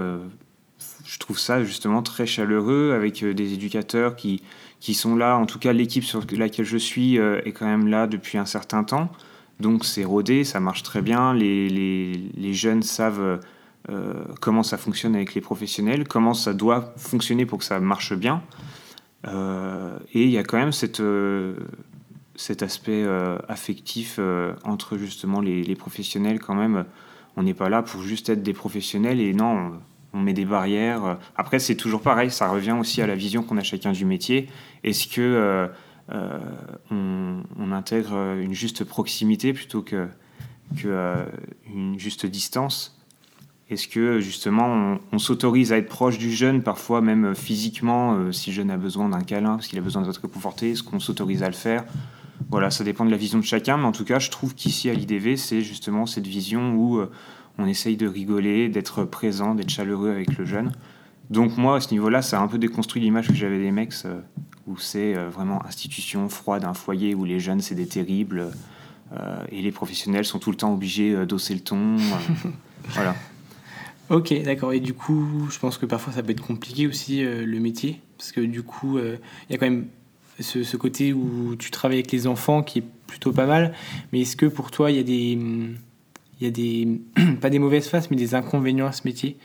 je 1.14 1.20
trouve 1.20 1.38
ça 1.38 1.62
justement 1.62 2.02
très 2.02 2.26
chaleureux 2.26 2.92
avec 2.92 3.22
euh, 3.22 3.34
des 3.34 3.52
éducateurs 3.52 4.16
qui, 4.16 4.42
qui 4.80 4.94
sont 4.94 5.14
là. 5.14 5.38
En 5.38 5.46
tout 5.46 5.60
cas, 5.60 5.72
l'équipe 5.72 6.02
sur 6.02 6.24
laquelle 6.32 6.64
je 6.64 6.76
suis 6.76 7.16
est 7.16 7.52
quand 7.52 7.66
même 7.66 7.86
là 7.86 8.08
depuis 8.08 8.36
un 8.36 8.46
certain 8.46 8.82
temps. 8.82 9.12
Donc 9.60 9.84
c'est 9.84 10.02
rodé, 10.04 10.42
ça 10.42 10.58
marche 10.58 10.82
très 10.82 11.02
bien. 11.02 11.32
Les, 11.32 11.68
les, 11.68 12.14
les 12.36 12.52
jeunes 12.52 12.82
savent 12.82 13.40
comment 14.40 14.62
ça 14.62 14.76
fonctionne 14.76 15.14
avec 15.14 15.34
les 15.34 15.40
professionnels, 15.40 16.08
comment 16.08 16.34
ça 16.34 16.52
doit 16.52 16.94
fonctionner 16.96 17.46
pour 17.46 17.60
que 17.60 17.64
ça 17.64 17.78
marche 17.80 18.14
bien. 18.14 18.42
et 19.24 20.22
il 20.22 20.30
y 20.30 20.38
a 20.38 20.42
quand 20.42 20.58
même 20.58 20.72
cette, 20.72 21.02
cet 22.34 22.62
aspect 22.62 23.06
affectif 23.48 24.18
entre 24.64 24.96
justement 24.96 25.40
les, 25.40 25.62
les, 25.62 25.76
professionnels 25.76 26.40
quand 26.40 26.54
même 26.54 26.84
on 27.36 27.42
n'est 27.42 27.54
pas 27.54 27.68
là 27.68 27.82
pour 27.82 28.02
juste 28.02 28.28
être 28.28 28.42
des 28.42 28.54
professionnels 28.54 29.20
et 29.20 29.34
non, 29.34 29.56
on, 29.56 29.80
met 30.20 30.32
des 30.32 30.44
barrières. 30.44 31.18
Après, 31.36 31.58
c'est 31.58 31.76
toujours 31.76 32.00
pareil, 32.00 32.30
ça 32.30 32.48
revient 32.48 32.76
aussi 32.78 33.02
à 33.02 33.06
la 33.06 33.14
vision 33.14 33.42
qu'on 33.42 33.56
a 33.56 33.62
chacun 33.62 33.92
du 33.92 34.04
métier. 34.04 34.48
Est-ce 34.82 35.08
que 35.08 35.20
euh, 35.20 35.66
euh, 36.12 36.38
on, 36.90 37.72
intègre 37.72 38.36
une 38.40 38.54
juste 38.54 38.84
proximité 38.84 39.52
plutôt 39.52 39.82
que, 39.82 40.08
euh, 40.84 41.24
juste 41.96 42.26
distance? 42.26 43.00
Est-ce 43.70 43.88
que 43.88 44.20
justement 44.20 44.98
on, 45.10 45.18
s'autorise 45.18 45.72
à 45.72 45.78
être 45.78 45.88
proche 45.88 46.18
du 46.18 46.30
jeune, 46.30 46.62
parfois 46.62 47.00
même 47.00 47.34
physiquement, 47.34 48.30
si 48.30 48.50
le 48.50 48.56
jeune 48.56 48.70
a 48.70 48.76
besoin 48.76 49.08
d'un 49.08 49.22
câlin, 49.22 49.54
parce 49.54 49.68
qu'il 49.68 49.78
a 49.78 49.82
besoin 49.82 50.02
d'être 50.02 50.20
conforté, 50.28 50.72
est-ce 50.72 50.82
qu'on 50.82 51.00
s'autorise 51.00 51.42
à 51.42 51.46
le 51.46 51.54
faire? 51.54 51.84
Voilà, 52.50 52.70
ça 52.70 52.84
dépend 52.84 53.04
de 53.04 53.10
la 53.10 53.16
vision 53.16 53.38
de 53.38 53.44
chacun, 53.44 53.76
mais 53.76 53.84
en 53.84 53.92
tout 53.92 54.04
cas, 54.04 54.18
je 54.18 54.30
trouve 54.30 54.54
qu'ici 54.54 54.90
à 54.90 54.94
l'IDV, 54.94 55.36
c'est 55.36 55.62
justement 55.62 56.06
cette 56.06 56.26
vision 56.26 56.74
où 56.74 56.98
euh, 56.98 57.10
on 57.58 57.66
essaye 57.66 57.96
de 57.96 58.06
rigoler, 58.06 58.68
d'être 58.68 59.04
présent, 59.04 59.54
d'être 59.54 59.70
chaleureux 59.70 60.10
avec 60.10 60.36
le 60.36 60.44
jeune. 60.44 60.72
Donc 61.30 61.56
moi, 61.56 61.76
à 61.76 61.80
ce 61.80 61.90
niveau-là, 61.92 62.22
ça 62.22 62.40
a 62.40 62.42
un 62.42 62.48
peu 62.48 62.58
déconstruit 62.58 63.02
l'image 63.02 63.28
que 63.28 63.34
j'avais 63.34 63.58
des 63.58 63.70
mecs, 63.70 63.94
euh, 64.04 64.20
où 64.66 64.76
c'est 64.78 65.16
euh, 65.16 65.28
vraiment 65.28 65.64
institution 65.64 66.28
froide, 66.28 66.64
un 66.64 66.74
foyer 66.74 67.14
où 67.14 67.24
les 67.24 67.40
jeunes, 67.40 67.60
c'est 67.60 67.74
des 67.74 67.86
terribles, 67.86 68.50
et 69.52 69.62
les 69.62 69.70
professionnels 69.70 70.24
sont 70.24 70.40
tout 70.40 70.50
le 70.50 70.56
temps 70.56 70.74
obligés 70.74 71.24
d'osser 71.24 71.54
le 71.54 71.60
ton. 71.60 71.98
voilà. 72.88 73.14
Ok, 74.10 74.34
d'accord. 74.42 74.72
Et 74.72 74.80
du 74.80 74.92
coup, 74.92 75.46
je 75.52 75.58
pense 75.60 75.78
que 75.78 75.86
parfois 75.86 76.12
ça 76.12 76.20
peut 76.24 76.32
être 76.32 76.44
compliqué 76.44 76.88
aussi 76.88 77.22
le 77.22 77.60
métier, 77.60 78.00
parce 78.18 78.32
que 78.32 78.40
du 78.40 78.64
coup, 78.64 78.98
il 78.98 79.52
y 79.52 79.54
a 79.54 79.58
quand 79.58 79.66
même 79.66 79.86
ce, 80.40 80.76
côté 80.76 81.12
où 81.12 81.54
tu 81.56 81.70
travailles 81.70 81.98
avec 81.98 82.12
les 82.12 82.26
enfants 82.26 82.62
qui 82.62 82.80
est 82.80 82.84
plutôt 83.06 83.32
pas 83.32 83.46
mal. 83.46 83.72
Mais 84.12 84.22
est-ce 84.22 84.36
que 84.36 84.46
pour 84.46 84.70
toi, 84.70 84.90
il 84.90 84.96
y 84.96 85.00
a 85.00 85.04
des, 85.04 85.38
il 86.40 86.44
y 86.44 86.46
a 86.46 86.50
des, 86.50 87.00
pas 87.40 87.50
des 87.50 87.58
mauvaises 87.58 87.88
faces, 87.88 88.10
mais 88.10 88.16
des 88.16 88.34
inconvénients 88.34 88.86
à 88.86 88.92
ce 88.92 89.02
métier 89.04 89.36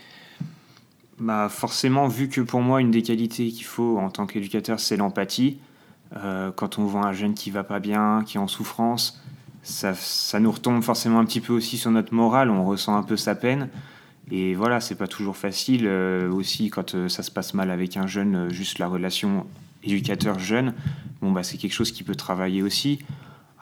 bah 1.19 1.49
forcément, 1.49 2.07
vu 2.07 2.29
que 2.29 2.41
pour 2.41 2.61
moi, 2.61 2.81
une 2.81 2.91
des 2.91 3.01
qualités 3.01 3.49
qu'il 3.49 3.65
faut 3.65 3.97
en 3.97 4.09
tant 4.09 4.25
qu'éducateur, 4.25 4.79
c'est 4.79 4.97
l'empathie. 4.97 5.57
Euh, 6.15 6.51
quand 6.51 6.79
on 6.79 6.85
voit 6.85 7.05
un 7.05 7.13
jeune 7.13 7.33
qui 7.33 7.51
va 7.51 7.63
pas 7.63 7.79
bien, 7.79 8.23
qui 8.25 8.37
est 8.37 8.39
en 8.39 8.47
souffrance, 8.47 9.21
ça, 9.61 9.93
nous 10.39 10.51
retombe 10.51 10.81
forcément 10.81 11.19
un 11.19 11.25
petit 11.25 11.41
peu 11.41 11.53
aussi 11.53 11.77
sur 11.77 11.91
notre 11.91 12.13
morale, 12.13 12.49
on 12.49 12.65
ressent 12.65 12.95
un 12.95 13.03
peu 13.03 13.17
sa 13.17 13.35
peine. 13.35 13.69
Et 14.31 14.55
voilà, 14.55 14.79
c'est 14.79 14.95
pas 14.95 15.07
toujours 15.07 15.35
facile 15.35 15.85
euh, 15.87 16.31
aussi 16.31 16.69
quand 16.69 16.95
euh, 16.95 17.09
ça 17.09 17.23
se 17.23 17.31
passe 17.31 17.53
mal 17.53 17.69
avec 17.69 17.97
un 17.97 18.07
jeune, 18.07 18.49
juste 18.51 18.79
la 18.79 18.87
relation 18.87 19.45
éducateur 19.83 20.39
jeune, 20.39 20.73
bon, 21.21 21.31
bah, 21.31 21.43
c'est 21.43 21.57
quelque 21.57 21.73
chose 21.73 21.91
qui 21.91 22.03
peut 22.03 22.15
travailler 22.15 22.61
aussi. 22.61 22.99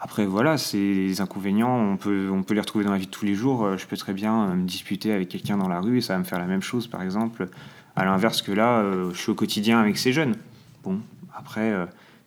Après, 0.00 0.26
voilà, 0.26 0.58
ces 0.58 1.20
inconvénients, 1.20 1.76
on 1.76 1.96
peut, 1.96 2.30
on 2.32 2.44
peut 2.44 2.54
les 2.54 2.60
retrouver 2.60 2.84
dans 2.84 2.92
la 2.92 2.98
vie 2.98 3.06
de 3.06 3.10
tous 3.10 3.24
les 3.24 3.34
jours. 3.34 3.64
Euh, 3.64 3.76
je 3.76 3.86
peux 3.86 3.96
très 3.96 4.12
bien 4.12 4.44
euh, 4.44 4.54
me 4.54 4.64
disputer 4.64 5.12
avec 5.12 5.28
quelqu'un 5.28 5.56
dans 5.56 5.66
la 5.66 5.80
rue 5.80 5.98
et 5.98 6.00
ça 6.00 6.12
va 6.12 6.20
me 6.20 6.24
faire 6.24 6.38
la 6.38 6.46
même 6.46 6.62
chose, 6.62 6.86
par 6.86 7.02
exemple. 7.02 7.48
À 7.96 8.04
l'inverse 8.04 8.40
que 8.40 8.52
là, 8.52 8.78
euh, 8.78 9.10
je 9.12 9.18
suis 9.18 9.30
au 9.30 9.34
quotidien 9.34 9.80
avec 9.80 9.98
ces 9.98 10.12
jeunes. 10.12 10.36
Bon, 10.84 11.00
après, 11.36 11.72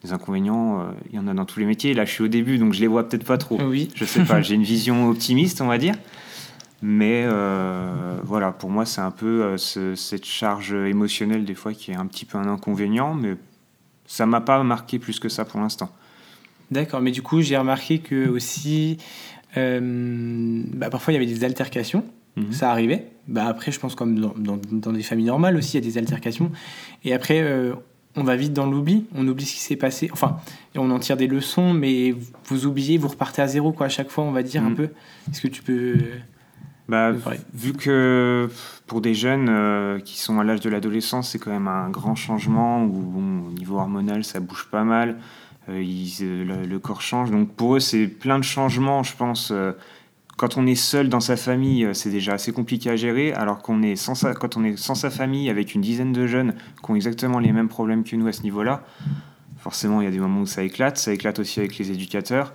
les 0.04 0.12
inconvénients, 0.12 0.86
il 1.10 1.16
y 1.16 1.18
en 1.18 1.26
a 1.26 1.34
dans 1.34 1.46
tous 1.46 1.58
les 1.58 1.66
métiers. 1.66 1.94
Là, 1.94 2.04
je 2.04 2.12
suis 2.12 2.22
au 2.22 2.28
début, 2.28 2.58
donc 2.58 2.74
je 2.74 2.80
les 2.80 2.86
vois 2.86 3.08
peut-être 3.08 3.24
pas 3.24 3.38
trop. 3.38 3.58
Oui. 3.62 3.90
Je 3.94 4.04
sais 4.04 4.24
pas, 4.24 4.42
j'ai 4.42 4.54
une 4.54 4.62
vision 4.62 5.08
optimiste, 5.08 5.60
on 5.62 5.66
va 5.66 5.78
dire. 5.78 5.94
Mais 6.82 7.26
voilà, 8.22 8.52
pour 8.52 8.70
moi, 8.70 8.84
c'est 8.84 9.00
un 9.00 9.10
peu 9.10 9.56
cette 9.56 10.26
charge 10.26 10.74
émotionnelle 10.74 11.44
des 11.44 11.54
fois 11.54 11.72
qui 11.72 11.90
est 11.90 11.96
un 11.96 12.06
petit 12.06 12.26
peu 12.26 12.38
un 12.38 12.46
inconvénient, 12.46 13.14
mais 13.14 13.36
ça 14.06 14.26
m'a 14.26 14.42
pas 14.42 14.62
marqué 14.62 14.98
plus 14.98 15.18
que 15.18 15.30
ça 15.30 15.44
pour 15.46 15.60
l'instant. 15.60 15.90
D'accord, 16.72 17.02
mais 17.02 17.10
du 17.10 17.22
coup, 17.22 17.42
j'ai 17.42 17.56
remarqué 17.56 17.98
que 17.98 18.28
aussi, 18.28 18.96
euh, 19.58 20.62
bah, 20.72 20.88
parfois 20.88 21.12
il 21.12 21.16
y 21.16 21.22
avait 21.22 21.32
des 21.32 21.44
altercations. 21.44 22.04
Mhm. 22.36 22.52
Ça 22.52 22.70
arrivait. 22.70 23.08
Bah, 23.28 23.44
après, 23.46 23.72
je 23.72 23.78
pense 23.78 23.94
comme 23.94 24.18
dans, 24.18 24.34
dans, 24.70 24.92
des 24.92 25.02
familles 25.02 25.26
normales 25.26 25.56
aussi, 25.56 25.76
il 25.76 25.84
y 25.84 25.86
a 25.86 25.90
des 25.90 25.98
altercations. 25.98 26.50
Et 27.04 27.12
après, 27.12 27.40
euh, 27.42 27.74
on 28.16 28.24
va 28.24 28.36
vite 28.36 28.54
dans 28.54 28.64
l'oubli. 28.64 29.04
On 29.14 29.28
oublie 29.28 29.44
ce 29.44 29.52
qui 29.52 29.60
s'est 29.60 29.76
passé. 29.76 30.08
Enfin, 30.12 30.38
on 30.74 30.90
en 30.90 30.98
tire 30.98 31.18
des 31.18 31.26
leçons, 31.26 31.74
mais 31.74 32.14
vous 32.46 32.64
oubliez, 32.64 32.96
vous 32.96 33.08
repartez 33.08 33.42
à 33.42 33.46
zéro 33.46 33.72
quoi. 33.72 33.86
À 33.86 33.90
chaque 33.90 34.10
fois, 34.10 34.24
on 34.24 34.32
va 34.32 34.42
dire 34.42 34.62
un 34.62 34.70
mhm. 34.70 34.76
peu. 34.76 34.88
Est-ce 35.30 35.42
que 35.42 35.48
tu 35.48 35.62
peux 35.62 35.96
bah, 36.88 37.12
vu 37.54 37.72
que 37.72 38.50
pour 38.86 39.00
des 39.00 39.14
jeunes 39.14 39.48
euh, 39.48 40.00
qui 40.00 40.18
sont 40.18 40.40
à 40.40 40.44
l'âge 40.44 40.60
de 40.60 40.68
l'adolescence, 40.68 41.30
c'est 41.30 41.38
quand 41.38 41.50
même 41.50 41.68
un 41.68 41.88
grand 41.88 42.16
changement 42.16 42.84
où, 42.84 42.88
bon, 42.88 43.48
au 43.48 43.52
niveau 43.52 43.78
hormonal, 43.78 44.24
ça 44.24 44.40
bouge 44.40 44.68
pas 44.70 44.84
mal, 44.84 45.16
euh, 45.68 45.82
euh, 46.22 46.66
le, 46.66 46.78
corps 46.78 47.02
change. 47.02 47.30
Donc 47.30 47.52
pour 47.54 47.76
eux, 47.76 47.80
c'est 47.80 48.06
plein 48.06 48.38
de 48.38 48.44
changements, 48.44 49.02
je 49.02 49.16
pense. 49.16 49.52
quand 50.36 50.56
on 50.56 50.66
est 50.66 50.74
seul 50.74 51.08
dans 51.08 51.20
sa 51.20 51.36
famille, 51.36 51.88
c'est 51.92 52.10
déjà 52.10 52.34
assez 52.34 52.52
compliqué 52.52 52.90
à 52.90 52.96
gérer, 52.96 53.32
alors 53.32 53.58
qu'on 53.58 53.82
est 53.82 53.96
sans 53.96 54.14
sa, 54.14 54.34
quand 54.34 54.56
on 54.56 54.64
est 54.64 54.76
sans 54.76 54.94
sa 54.94 55.10
famille, 55.10 55.50
avec 55.50 55.74
une 55.74 55.80
dizaine 55.80 56.12
de 56.12 56.26
jeunes 56.26 56.54
qui 56.84 56.90
ont 56.90 56.94
exactement 56.94 57.38
les 57.38 57.52
mêmes 57.52 57.68
problèmes 57.68 58.04
que 58.04 58.16
nous 58.16 58.26
à 58.26 58.32
ce 58.32 58.42
niveau-là, 58.42 58.84
forcément, 59.58 60.00
il 60.00 60.04
y 60.04 60.08
a 60.08 60.10
des 60.10 60.18
moments 60.18 60.40
où 60.40 60.46
ça 60.46 60.62
éclate. 60.62 60.98
Ça 60.98 61.12
éclate 61.12 61.38
aussi 61.38 61.60
avec 61.60 61.78
les 61.78 61.90
éducateurs. 61.90 62.52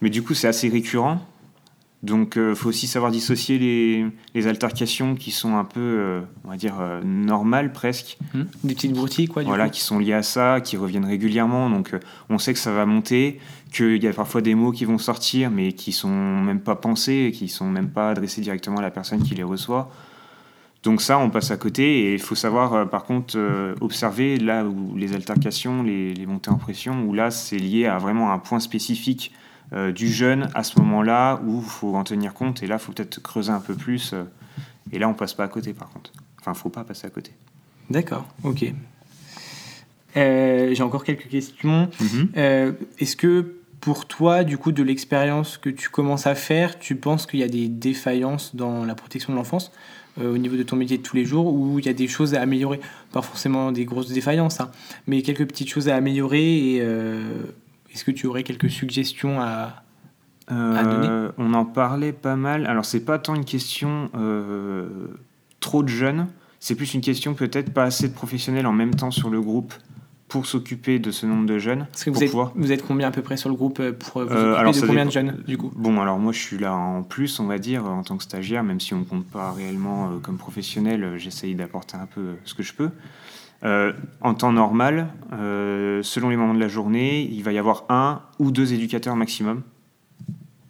Mais 0.00 0.10
du 0.10 0.22
coup, 0.22 0.34
c'est 0.34 0.48
assez 0.48 0.68
récurrent. 0.68 1.20
Donc, 2.06 2.34
il 2.36 2.42
euh, 2.42 2.54
faut 2.54 2.68
aussi 2.68 2.86
savoir 2.86 3.10
dissocier 3.10 3.58
les, 3.58 4.06
les, 4.34 4.46
altercations 4.46 5.16
qui 5.16 5.32
sont 5.32 5.56
un 5.56 5.64
peu, 5.64 5.80
euh, 5.80 6.20
on 6.44 6.50
va 6.50 6.56
dire, 6.56 6.76
euh, 6.80 7.02
normales 7.02 7.72
presque. 7.72 8.16
Mmh. 8.32 8.42
Des 8.62 8.74
petites 8.74 8.92
broutilles, 8.92 9.26
quoi. 9.26 9.42
Du 9.42 9.48
voilà, 9.48 9.68
qui 9.68 9.80
sont 9.80 9.98
liées 9.98 10.12
à 10.12 10.22
ça, 10.22 10.60
qui 10.60 10.76
reviennent 10.76 11.04
régulièrement. 11.04 11.68
Donc, 11.68 11.90
on 12.30 12.38
sait 12.38 12.52
que 12.52 12.60
ça 12.60 12.70
va 12.70 12.86
monter, 12.86 13.40
qu'il 13.72 14.02
y 14.02 14.06
a 14.06 14.12
parfois 14.12 14.40
des 14.40 14.54
mots 14.54 14.70
qui 14.70 14.84
vont 14.84 14.98
sortir, 14.98 15.50
mais 15.50 15.72
qui 15.72 15.90
sont 15.90 16.08
même 16.08 16.60
pas 16.60 16.76
pensés, 16.76 17.32
qui 17.34 17.48
sont 17.48 17.68
même 17.68 17.90
pas 17.90 18.10
adressés 18.10 18.40
directement 18.40 18.78
à 18.78 18.82
la 18.82 18.92
personne 18.92 19.22
qui 19.22 19.34
les 19.34 19.42
reçoit. 19.42 19.90
Donc 20.84 21.02
ça, 21.02 21.18
on 21.18 21.30
passe 21.30 21.50
à 21.50 21.56
côté 21.56 21.82
et 21.82 22.12
il 22.14 22.20
faut 22.20 22.36
savoir, 22.36 22.88
par 22.88 23.02
contre, 23.02 23.36
observer 23.80 24.36
là 24.36 24.64
où 24.64 24.94
les 24.96 25.14
altercations, 25.14 25.82
les, 25.82 26.14
les 26.14 26.26
montées 26.26 26.50
en 26.50 26.58
pression, 26.58 27.02
où 27.04 27.12
là, 27.12 27.32
c'est 27.32 27.58
lié 27.58 27.86
à 27.86 27.98
vraiment 27.98 28.32
un 28.32 28.38
point 28.38 28.60
spécifique 28.60 29.32
euh, 29.72 29.90
du 29.90 30.08
jeune 30.08 30.48
à 30.54 30.62
ce 30.62 30.78
moment-là 30.78 31.40
où 31.44 31.60
il 31.60 31.68
faut 31.68 31.96
en 31.96 32.04
tenir 32.04 32.34
compte. 32.34 32.62
Et 32.62 32.68
là, 32.68 32.76
il 32.76 32.78
faut 32.78 32.92
peut-être 32.92 33.20
creuser 33.20 33.50
un 33.50 33.60
peu 33.60 33.74
plus. 33.74 34.12
Euh, 34.12 34.22
et 34.92 34.98
là, 35.00 35.08
on 35.08 35.14
passe 35.14 35.34
pas 35.34 35.42
à 35.42 35.48
côté, 35.48 35.72
par 35.72 35.90
contre. 35.90 36.12
Enfin, 36.40 36.52
il 36.54 36.58
faut 36.58 36.68
pas 36.68 36.84
passer 36.84 37.06
à 37.06 37.10
côté. 37.10 37.32
D'accord, 37.90 38.28
ok. 38.44 38.64
Euh, 40.16 40.72
j'ai 40.72 40.82
encore 40.84 41.02
quelques 41.02 41.28
questions. 41.28 41.90
Mhm. 42.00 42.76
Est-ce 42.98 43.16
que 43.16 43.56
pour 43.80 44.06
toi, 44.06 44.44
du 44.44 44.56
coup, 44.56 44.70
de 44.70 44.84
l'expérience 44.84 45.58
que 45.58 45.68
tu 45.68 45.88
commences 45.88 46.28
à 46.28 46.36
faire, 46.36 46.78
tu 46.78 46.94
penses 46.94 47.26
qu'il 47.26 47.40
y 47.40 47.44
a 47.44 47.48
des 47.48 47.68
défaillances 47.68 48.54
dans 48.54 48.84
la 48.84 48.94
protection 48.94 49.32
de 49.32 49.38
l'enfance 49.38 49.72
au 50.18 50.38
niveau 50.38 50.56
de 50.56 50.62
ton 50.62 50.76
métier 50.76 50.96
de 50.96 51.02
tous 51.02 51.14
les 51.14 51.26
jours 51.26 51.52
ou 51.52 51.78
il 51.78 51.84
y 51.84 51.90
a 51.90 51.92
des 51.92 52.08
choses 52.08 52.34
à 52.34 52.40
améliorer? 52.40 52.80
Pas 53.12 53.20
forcément 53.20 53.70
des 53.70 53.84
grosses 53.84 54.10
défaillances, 54.10 54.60
hein, 54.60 54.70
mais 55.06 55.20
quelques 55.20 55.46
petites 55.46 55.68
choses 55.68 55.90
à 55.90 55.96
améliorer 55.96 56.76
et 56.76 56.82
est-ce 57.96 58.04
que 58.04 58.10
tu 58.10 58.26
aurais 58.26 58.42
quelques 58.42 58.68
suggestions 58.68 59.40
à, 59.40 59.82
donner 60.50 61.08
euh, 61.08 61.32
On 61.38 61.54
en 61.54 61.64
parlait 61.64 62.12
pas 62.12 62.36
mal. 62.36 62.66
Alors, 62.66 62.84
c'est 62.84 63.00
pas 63.00 63.18
tant 63.18 63.34
une 63.34 63.46
question 63.46 64.10
euh, 64.14 64.86
trop 65.60 65.82
de 65.82 65.88
jeunes, 65.88 66.26
c'est 66.60 66.74
plus 66.74 66.92
une 66.92 67.00
question 67.00 67.32
peut-être 67.32 67.72
pas 67.72 67.84
assez 67.84 68.08
de 68.08 68.12
professionnels 68.12 68.66
en 68.66 68.74
même 68.74 68.94
temps 68.94 69.10
sur 69.10 69.30
le 69.30 69.40
groupe 69.40 69.72
pour 70.28 70.44
s'occuper 70.44 70.98
de 70.98 71.10
ce 71.10 71.24
nombre 71.24 71.46
de 71.46 71.58
jeunes. 71.58 71.86
que 72.04 72.10
vous, 72.10 72.22
êtes, 72.22 72.32
vous 72.54 72.72
êtes 72.72 72.84
combien 72.84 73.08
à 73.08 73.10
peu 73.12 73.22
près 73.22 73.38
sur 73.38 73.48
le 73.48 73.54
groupe 73.54 73.80
euh, 73.80 73.92
pour 73.92 74.22
vous 74.24 74.30
occuper 74.30 74.80
de 74.80 74.86
combien 74.86 75.06
de 75.06 75.10
jeunes 75.10 75.42
du 75.46 75.56
coup? 75.56 75.72
Bon, 75.74 75.98
alors 75.98 76.18
moi 76.18 76.32
je 76.32 76.40
suis 76.40 76.58
là 76.58 76.74
en 76.74 77.02
plus, 77.02 77.40
on 77.40 77.46
va 77.46 77.56
dire, 77.58 77.86
en 77.86 78.02
tant 78.02 78.18
que 78.18 78.24
stagiaire, 78.24 78.62
même 78.62 78.80
si 78.80 78.92
on 78.92 78.98
ne 78.98 79.04
compte 79.04 79.24
pas 79.24 79.52
réellement 79.52 80.18
comme 80.22 80.36
professionnel, 80.36 81.14
j'essaye 81.16 81.54
d'apporter 81.54 81.96
un 81.96 82.06
peu 82.06 82.34
ce 82.44 82.52
que 82.52 82.62
je 82.62 82.74
peux. 82.74 82.90
Euh, 83.64 83.92
en 84.20 84.34
temps 84.34 84.52
normal, 84.52 85.08
euh, 85.32 86.02
selon 86.02 86.28
les 86.28 86.36
moments 86.36 86.54
de 86.54 86.60
la 86.60 86.68
journée, 86.68 87.22
il 87.22 87.42
va 87.42 87.52
y 87.52 87.58
avoir 87.58 87.84
un 87.88 88.20
ou 88.38 88.50
deux 88.50 88.74
éducateurs 88.74 89.16
maximum 89.16 89.62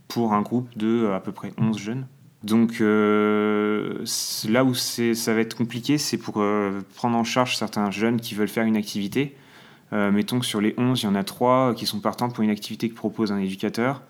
pour 0.09 0.35
un 0.35 0.43
groupe 0.43 0.69
de 0.77 1.11
à 1.15 1.21
peu 1.21 1.33
près 1.33 1.53
11 1.59 1.79
jeunes. 1.79 2.07
Donc 2.45 2.81
euh, 2.81 4.05
là 4.49 4.65
où 4.65 4.75
ça 4.75 5.35
va 5.35 5.41
être 5.41 5.57
compliqué, 5.57 5.99
c'est 5.99 6.17
pour 6.17 6.35
prendre 6.95 7.17
en 7.17 7.25
charge 7.25 7.57
certains 7.57 7.91
jeunes 7.91 8.21
qui 8.21 8.35
veulent 8.35 8.49
faire 8.49 8.65
une 8.65 8.77
activité. 8.77 9.37
mettons 9.91 10.39
que 10.39 10.47
sur 10.47 10.61
les 10.61 10.75
11, 10.79 11.03
il 11.03 11.07
y 11.07 11.09
en 11.09 11.17
a 11.17 11.25
3 11.25 11.75
qui 11.75 11.87
sont 11.87 11.99
partants 11.99 12.29
pour 12.29 12.45
une 12.45 12.51
activité 12.51 12.89
que 12.89 12.95
propose 12.95 13.33
un 13.33 13.39
éducateur. 13.39 14.03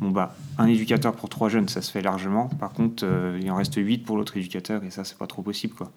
Bon 0.00 0.10
bah, 0.10 0.34
un 0.58 0.66
éducateur 0.66 1.14
pour 1.14 1.28
3 1.28 1.50
jeunes, 1.50 1.68
ça 1.68 1.82
se 1.82 1.92
fait 1.92 2.02
largement. 2.02 2.48
Par 2.58 2.72
contre, 2.72 3.06
il 3.40 3.48
en 3.48 3.54
reste 3.54 3.76
8 3.76 3.98
pour 3.98 4.16
l'autre 4.16 4.36
éducateur 4.36 4.82
et 4.82 4.90
ça, 4.90 5.04
c'est 5.04 5.16
pas 5.16 5.28
trop 5.28 5.42
possible 5.42 5.74
quoi. 5.74 5.92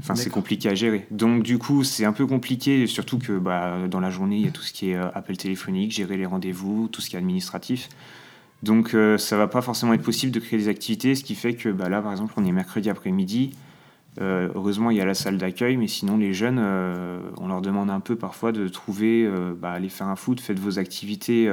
Enfin, 0.00 0.14
c'est 0.14 0.30
compliqué 0.30 0.68
à 0.68 0.74
gérer. 0.74 1.06
Donc, 1.10 1.42
du 1.42 1.58
coup, 1.58 1.82
c'est 1.82 2.04
un 2.04 2.12
peu 2.12 2.26
compliqué, 2.26 2.86
surtout 2.86 3.18
que 3.18 3.36
bah, 3.36 3.88
dans 3.88 4.00
la 4.00 4.10
journée, 4.10 4.36
il 4.36 4.44
y 4.44 4.48
a 4.48 4.52
tout 4.52 4.62
ce 4.62 4.72
qui 4.72 4.90
est 4.90 4.94
euh, 4.96 5.10
appel 5.12 5.36
téléphonique, 5.36 5.90
gérer 5.90 6.16
les 6.16 6.26
rendez-vous, 6.26 6.88
tout 6.88 7.00
ce 7.00 7.10
qui 7.10 7.16
est 7.16 7.18
administratif. 7.18 7.88
Donc, 8.62 8.94
euh, 8.94 9.18
ça 9.18 9.36
va 9.36 9.46
pas 9.46 9.62
forcément 9.62 9.92
être 9.92 10.02
possible 10.02 10.32
de 10.32 10.40
créer 10.40 10.58
des 10.58 10.68
activités, 10.68 11.14
ce 11.14 11.22
qui 11.22 11.34
fait 11.34 11.54
que 11.54 11.68
bah, 11.68 11.88
là, 11.88 12.02
par 12.02 12.10
exemple, 12.10 12.34
on 12.36 12.44
est 12.44 12.52
mercredi 12.52 12.90
après-midi. 12.90 13.52
Euh, 14.20 14.48
heureusement, 14.54 14.90
il 14.90 14.96
y 14.96 15.00
a 15.00 15.04
la 15.04 15.14
salle 15.14 15.38
d'accueil, 15.38 15.76
mais 15.76 15.86
sinon, 15.86 16.16
les 16.16 16.32
jeunes, 16.32 16.58
euh, 16.60 17.20
on 17.36 17.46
leur 17.46 17.60
demande 17.60 17.88
un 17.88 18.00
peu 18.00 18.16
parfois 18.16 18.50
de 18.50 18.66
trouver, 18.66 19.30
bah, 19.60 19.72
allez 19.72 19.88
faire 19.88 20.08
un 20.08 20.16
foot, 20.16 20.40
faites 20.40 20.58
vos 20.58 20.78
activités, 20.78 21.52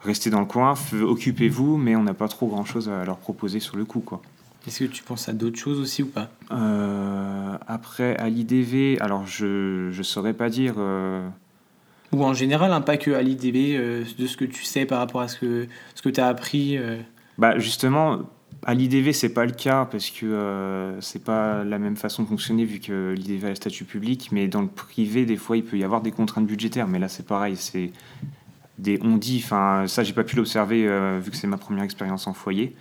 restez 0.00 0.30
dans 0.30 0.40
le 0.40 0.46
coin, 0.46 0.74
occupez-vous, 1.02 1.76
mais 1.76 1.96
on 1.96 2.02
n'a 2.02 2.14
pas 2.14 2.28
trop 2.28 2.46
grand-chose 2.46 2.88
à 2.88 3.04
leur 3.04 3.18
proposer 3.18 3.60
sur 3.60 3.76
le 3.76 3.84
coup, 3.84 4.00
quoi. 4.00 4.22
Est-ce 4.66 4.80
que 4.84 4.90
tu 4.90 5.02
penses 5.02 5.28
à 5.28 5.32
d'autres 5.32 5.58
choses 5.58 5.80
aussi 5.80 6.02
ou 6.02 6.06
pas? 6.06 6.28
Euh, 6.52 7.56
après, 7.66 8.16
à 8.16 8.28
l'IDV, 8.28 8.98
alors 9.00 9.26
je 9.26 9.96
ne 9.96 10.02
saurais 10.02 10.34
pas 10.34 10.50
dire. 10.50 10.74
euh, 10.78 11.26
Ou 12.12 12.22
en 12.24 12.34
général, 12.34 12.72
hein, 12.72 12.80
pas 12.82 12.96
que 12.98 13.10
à 13.12 13.22
l'IDB, 13.22 13.74
euh, 13.76 14.04
de 14.18 14.26
ce 14.26 14.36
que 14.36 14.44
tu 14.44 14.64
sais 14.64 14.84
par 14.84 14.98
rapport 14.98 15.22
à 15.22 15.28
ce 15.28 15.38
que, 15.38 15.66
ce 15.94 16.02
que 16.02 16.10
tu 16.10 16.20
as 16.20 16.26
appris. 16.26 16.78
bah, 17.38 17.58
justement, 17.58 18.18
à 18.64 18.74
l'IDV, 18.74 19.14
c'est 19.14 19.32
pas 19.32 19.46
le 19.46 19.52
cas 19.52 19.86
parce 19.90 20.10
que 20.10 20.96
c'est 21.00 21.24
pas 21.24 21.64
la 21.64 21.78
même 21.78 21.96
façon 21.96 22.24
de 22.24 22.28
fonctionner 22.28 22.66
vu 22.66 22.80
que 22.80 23.14
l'IDV 23.16 23.46
a 23.46 23.48
le 23.50 23.54
statut 23.54 23.84
public, 23.84 24.28
mais 24.30 24.46
dans 24.46 24.60
le 24.60 24.68
privé, 24.68 25.24
des 25.24 25.38
fois, 25.38 25.56
il 25.56 25.64
peut 25.64 25.78
y 25.78 25.84
avoir 25.84 26.02
des 26.02 26.10
contraintes 26.10 26.46
budgétaires. 26.46 26.86
Mais 26.86 26.98
là, 26.98 27.08
c'est 27.08 27.26
pareil, 27.26 27.56
c'est 27.56 27.92
des 28.78 28.98
on-dit. 29.02 29.40
Enfin, 29.42 29.84
ça, 29.86 30.04
j'ai 30.04 30.12
pas 30.12 30.24
pu 30.24 30.36
l'observer 30.36 30.82
vu 31.18 31.30
que 31.30 31.36
c'est 31.38 31.46
ma 31.46 31.56
première 31.56 31.84
expérience 31.84 32.26
en 32.26 32.34
foyer. 32.34 32.74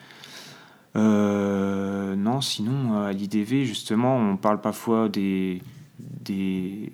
Euh, 0.95 2.15
non, 2.15 2.41
sinon, 2.41 3.01
à 3.01 3.11
l'IDV, 3.11 3.65
justement, 3.65 4.17
on 4.17 4.37
parle 4.37 4.61
parfois 4.61 5.09
des, 5.09 5.61
des 5.99 6.91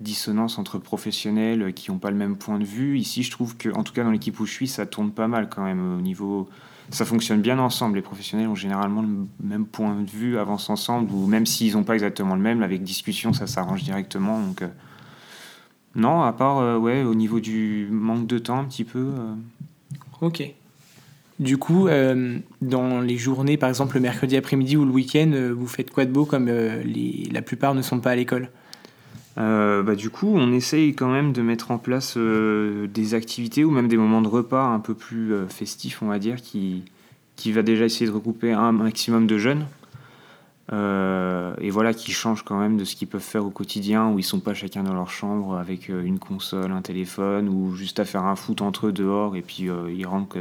dissonances 0.00 0.58
entre 0.58 0.78
professionnels 0.78 1.72
qui 1.72 1.90
n'ont 1.90 1.98
pas 1.98 2.10
le 2.10 2.16
même 2.16 2.36
point 2.36 2.58
de 2.58 2.64
vue. 2.64 2.98
Ici, 2.98 3.22
je 3.22 3.30
trouve 3.30 3.56
que, 3.56 3.70
en 3.70 3.82
tout 3.82 3.92
cas, 3.92 4.04
dans 4.04 4.10
l'équipe 4.10 4.38
où 4.38 4.46
je 4.46 4.52
suis, 4.52 4.68
ça 4.68 4.86
tourne 4.86 5.10
pas 5.10 5.28
mal 5.28 5.48
quand 5.48 5.64
même 5.64 5.98
au 5.98 6.00
niveau. 6.00 6.48
Ça 6.90 7.06
fonctionne 7.06 7.40
bien 7.40 7.58
ensemble. 7.58 7.96
Les 7.96 8.02
professionnels 8.02 8.46
ont 8.46 8.54
généralement 8.54 9.00
le 9.02 9.26
même 9.42 9.64
point 9.64 10.00
de 10.00 10.10
vue, 10.10 10.38
avancent 10.38 10.68
ensemble, 10.68 11.10
ou 11.12 11.26
même 11.26 11.46
s'ils 11.46 11.72
n'ont 11.74 11.84
pas 11.84 11.94
exactement 11.94 12.34
le 12.34 12.42
même, 12.42 12.62
avec 12.62 12.82
discussion, 12.82 13.32
ça 13.32 13.46
s'arrange 13.46 13.82
directement. 13.82 14.38
Donc, 14.38 14.60
euh, 14.60 14.68
non, 15.94 16.22
à 16.22 16.32
part, 16.32 16.58
euh, 16.58 16.76
ouais, 16.76 17.02
au 17.02 17.14
niveau 17.14 17.40
du 17.40 17.88
manque 17.90 18.26
de 18.26 18.38
temps, 18.38 18.58
un 18.58 18.64
petit 18.64 18.84
peu. 18.84 19.12
Ok. 20.20 20.54
Du 21.40 21.58
coup, 21.58 21.88
euh, 21.88 22.38
dans 22.62 23.00
les 23.00 23.16
journées, 23.16 23.56
par 23.56 23.68
exemple 23.68 23.96
le 23.96 24.00
mercredi 24.00 24.36
après-midi 24.36 24.76
ou 24.76 24.84
le 24.84 24.92
week-end, 24.92 25.32
euh, 25.32 25.52
vous 25.52 25.66
faites 25.66 25.90
quoi 25.90 26.04
de 26.04 26.12
beau 26.12 26.24
comme 26.24 26.46
euh, 26.48 26.80
les, 26.84 27.28
la 27.32 27.42
plupart 27.42 27.74
ne 27.74 27.82
sont 27.82 27.98
pas 27.98 28.12
à 28.12 28.16
l'école? 28.16 28.50
Bah, 29.36 29.96
du 29.96 30.10
coup, 30.10 30.32
on 30.32 30.52
essaye 30.52 30.94
quand 30.94 31.10
même 31.10 31.32
de 31.32 31.42
mettre 31.42 31.72
en 31.72 31.78
place 31.78 32.16
des 32.16 33.14
activités 33.14 33.64
ou 33.64 33.72
même 33.72 33.88
des 33.88 33.96
moments 33.96 34.22
de 34.22 34.28
repas 34.28 34.64
un 34.64 34.78
peu 34.78 34.94
plus 34.94 35.32
festifs, 35.48 36.02
on 36.02 36.06
va 36.06 36.20
dire, 36.20 36.40
qui, 36.40 36.84
qui 37.34 37.50
va 37.50 37.62
déjà 37.62 37.84
essayer 37.84 38.06
de 38.06 38.12
regrouper 38.12 38.52
un 38.52 38.70
maximum 38.70 39.26
de 39.26 39.36
jeunes. 39.36 39.66
Et 40.70 41.70
voilà, 41.70 41.92
qui 41.94 42.12
changent 42.12 42.44
quand 42.44 42.60
même 42.60 42.76
de 42.76 42.84
ce 42.84 42.94
qu'ils 42.94 43.08
peuvent 43.08 43.20
faire 43.20 43.44
au 43.44 43.50
quotidien, 43.50 44.08
où 44.08 44.20
ils 44.20 44.24
sont 44.24 44.38
pas 44.38 44.54
chacun 44.54 44.84
dans 44.84 44.94
leur 44.94 45.10
chambre 45.10 45.56
avec 45.56 45.88
une 45.88 46.20
console, 46.20 46.70
un 46.70 46.82
téléphone, 46.82 47.48
ou 47.48 47.74
juste 47.74 47.98
à 47.98 48.04
faire 48.04 48.26
un 48.26 48.36
foot 48.36 48.62
entre 48.62 48.86
eux 48.86 48.92
dehors, 48.92 49.34
et 49.34 49.42
puis 49.42 49.68
ils 49.92 50.06
rentrent 50.06 50.38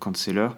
quand 0.00 0.16
c'est 0.16 0.32
l'heure. 0.32 0.56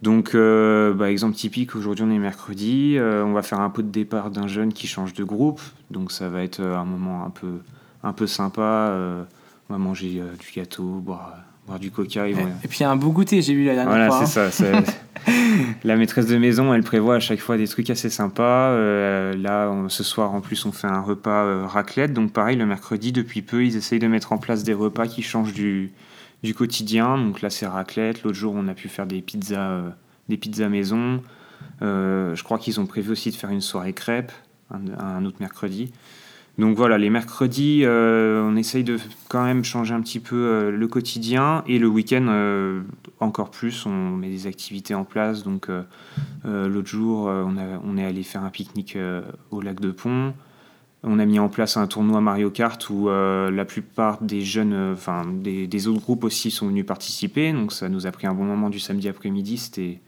Donc, 0.00 0.34
euh, 0.34 0.92
bah, 0.94 1.10
exemple 1.10 1.36
typique, 1.36 1.76
aujourd'hui 1.76 2.04
on 2.04 2.10
est 2.10 2.18
mercredi, 2.18 2.96
euh, 2.98 3.22
on 3.24 3.32
va 3.32 3.42
faire 3.42 3.60
un 3.60 3.70
pot 3.70 3.82
de 3.82 3.90
départ 3.90 4.30
d'un 4.30 4.48
jeune 4.48 4.72
qui 4.72 4.88
change 4.88 5.12
de 5.14 5.22
groupe, 5.22 5.60
donc 5.92 6.10
ça 6.10 6.28
va 6.28 6.42
être 6.42 6.58
euh, 6.58 6.76
un 6.76 6.84
moment 6.84 7.24
un 7.24 7.30
peu, 7.30 7.58
un 8.02 8.12
peu 8.12 8.26
sympa. 8.26 8.62
euh, 8.62 9.22
on 9.70 9.74
va 9.74 9.78
manger 9.78 10.20
du 10.40 10.50
gâteau, 10.60 10.82
boire, 10.82 11.36
boire 11.68 11.78
du 11.78 11.92
coca. 11.92 12.26
Et 12.28 12.34
puis 12.68 12.78
il 12.80 12.82
y 12.82 12.84
a 12.84 12.90
un 12.90 12.96
beau 12.96 13.10
goûter, 13.12 13.40
j'ai 13.42 13.54
vu 13.54 13.64
la 13.64 13.74
dernière 13.74 13.92
Voilà, 13.94 14.08
fois. 14.08 14.26
c'est 14.26 14.40
hein. 14.40 14.82
ça. 14.84 14.92
La 15.84 15.94
maîtresse 15.96 16.26
de 16.26 16.36
maison, 16.36 16.74
elle 16.74 16.82
prévoit 16.82 17.14
à 17.14 17.20
chaque 17.20 17.38
fois 17.38 17.56
des 17.56 17.68
trucs 17.68 17.88
assez 17.90 18.10
sympas. 18.10 18.72
Là, 19.36 19.70
on- 19.70 19.88
ce 19.88 20.02
soir, 20.02 20.34
en 20.34 20.40
plus, 20.40 20.66
on 20.66 20.72
fait 20.72 20.88
un 20.88 21.00
repas 21.00 21.64
raclette. 21.68 22.12
Donc, 22.12 22.32
pareil, 22.32 22.56
le 22.56 22.66
mercredi, 22.66 23.12
depuis 23.12 23.40
peu, 23.40 23.64
ils 23.64 23.76
essayent 23.76 24.00
de 24.00 24.08
mettre 24.08 24.32
en 24.32 24.38
place 24.38 24.64
des 24.64 24.74
repas 24.74 25.06
qui 25.06 25.22
changent 25.22 25.52
du, 25.54 25.92
du 26.42 26.54
quotidien. 26.54 27.18
Donc 27.18 27.40
là, 27.42 27.50
c'est 27.50 27.66
raclette. 27.66 28.22
L'autre 28.22 28.36
jour, 28.36 28.54
on 28.56 28.68
a 28.68 28.74
pu 28.74 28.88
faire 28.88 29.06
des 29.06 29.22
pizzas, 29.22 29.70
euh, 29.70 29.90
des 30.28 30.36
pizzas 30.36 30.68
maison. 30.68 31.22
Euh, 31.80 32.34
je 32.34 32.42
crois 32.42 32.58
qu'ils 32.58 32.80
ont 32.80 32.86
prévu 32.86 33.12
aussi 33.12 33.30
de 33.30 33.36
faire 33.36 33.50
une 33.50 33.60
soirée 33.60 33.92
crêpes 33.92 34.32
un, 34.70 35.24
autre 35.24 35.36
mercredi. 35.40 35.92
Donc 36.58 36.76
voilà, 36.76 36.98
les 36.98 37.10
mercredis, 37.10 37.82
euh, 37.84 38.42
on 38.42 38.56
essaye 38.56 38.84
de 38.84 38.98
quand 39.28 39.44
même 39.44 39.64
changer 39.64 39.94
un 39.94 40.00
petit 40.00 40.20
peu 40.20 40.70
le 40.70 40.88
quotidien 40.88 41.62
et 41.66 41.78
le 41.78 41.86
week-end 41.88 42.82
encore 43.20 43.50
plus, 43.50 43.86
on 43.86 44.16
met 44.16 44.28
des 44.28 44.46
activités 44.46 44.94
en 44.94 45.04
place. 45.04 45.44
Donc 45.44 45.68
l'autre 46.44 46.88
jour, 46.88 47.26
on, 47.26 47.96
est 47.98 48.04
allé 48.04 48.22
faire 48.22 48.44
un 48.44 48.50
pique-nique 48.50 48.96
au 49.50 49.60
lac 49.60 49.80
de 49.80 49.90
Pont. 49.90 50.34
On 51.04 51.18
a 51.18 51.26
mis 51.26 51.40
en 51.40 51.48
place 51.48 51.76
un 51.76 51.88
tournoi 51.88 52.20
Mario 52.20 52.50
Kart 52.50 52.88
où 52.88 53.08
euh, 53.08 53.50
la 53.50 53.64
plupart 53.64 54.22
des 54.22 54.40
jeunes, 54.40 54.72
euh, 54.72 54.92
enfin 54.92 55.24
des, 55.26 55.88
autres 55.88 56.00
groupes 56.00 56.22
aussi 56.22 56.52
sont 56.52 56.68
venus 56.68 56.86
participer. 56.86 57.52
Donc 57.52 57.72
ça 57.72 57.88
nous 57.88 58.06
a 58.06 58.12
pris 58.12 58.28
un 58.28 58.34
bon 58.34 58.44
moment 58.44 58.70
du 58.70 58.78
samedi 58.78 59.08
après-midi. 59.08 59.58
C'était 59.58 60.00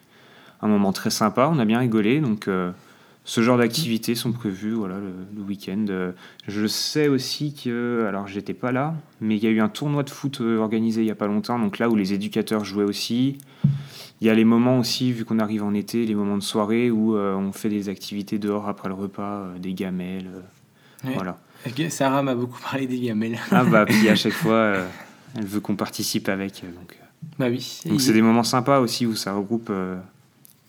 un 0.63 0.69
moment 0.69 0.93
très 0.93 1.11
sympa. 1.11 1.51
On 1.53 1.59
a 1.59 1.65
bien 1.65 1.81
rigolé. 1.81 2.21
Donc 2.21 2.47
euh, 2.47 2.71
ce 3.25 3.41
genre 3.41 3.59
d'activités 3.59 4.15
sont 4.15 4.31
prévues 4.31 4.75
voilà, 4.75 4.99
le, 5.01 5.13
le 5.37 5.43
week-end. 5.43 5.85
Je 6.47 6.67
sais 6.69 7.09
aussi 7.09 7.55
que, 7.55 8.05
alors 8.09 8.29
j'étais 8.29 8.55
pas 8.55 8.71
là, 8.71 8.95
mais 9.21 9.37
il 9.37 9.43
y 9.43 9.49
a 9.49 9.51
eu 9.51 9.61
un 9.61 9.69
tournoi 9.69 10.05
de 10.05 10.11
foot 10.11 10.41
organisé 10.41 11.01
il 11.01 11.09
y 11.09 11.11
a 11.11 11.17
pas 11.17 11.27
longtemps. 11.27 11.59
Donc 11.59 11.81
là 11.81 11.89
où 11.89 11.97
les 11.97 12.13
éducateurs 12.13 12.65
jouaient 12.65 12.85
aussi. 12.85 13.39
Il 14.21 14.29
y 14.29 14.31
a 14.31 14.35
les 14.35 14.45
moments 14.45 14.79
aussi, 14.79 15.11
vu 15.11 15.25
qu'on 15.25 15.41
arrive 15.41 15.65
en 15.65 15.75
été, 15.75 16.07
les 16.07 16.15
moments 16.15 16.39
de 16.39 16.43
soirée 16.43 16.91
où 16.91 17.17
on 17.17 17.51
fait 17.51 17.69
des 17.69 17.89
activités 17.89 18.39
dehors 18.39 18.69
après 18.69 18.89
le 18.89 18.95
repas, 18.95 19.49
des 19.59 19.75
gamelles. 19.75 20.31
Euh. 21.07 21.11
Voilà. 21.15 21.39
Sarah 21.91 22.23
m'a 22.23 22.35
beaucoup 22.35 22.61
parlé 22.71 22.87
des 22.87 22.99
gamelles. 23.01 23.39
Ah 23.51 23.65
bah, 23.65 23.87
puis 23.87 24.09
à 24.09 24.17
chaque 24.17 24.33
fois, 24.45 24.53
euh, 24.55 24.87
elle 25.37 25.47
veut 25.47 25.61
qu'on 25.61 25.77
participe 25.77 26.29
avec. 26.29 26.63
euh, 26.65 26.69
Donc, 26.69 26.93
euh. 27.01 27.05
bah 27.39 27.47
oui. 27.49 27.81
donc 27.87 28.01
c'est 28.01 28.13
des 28.13 28.23
moments 28.23 28.43
sympas 28.45 28.81
aussi 28.81 29.07
où 29.07 29.15
ça 29.17 29.33
regroupe. 29.35 29.69
euh, 29.71 29.97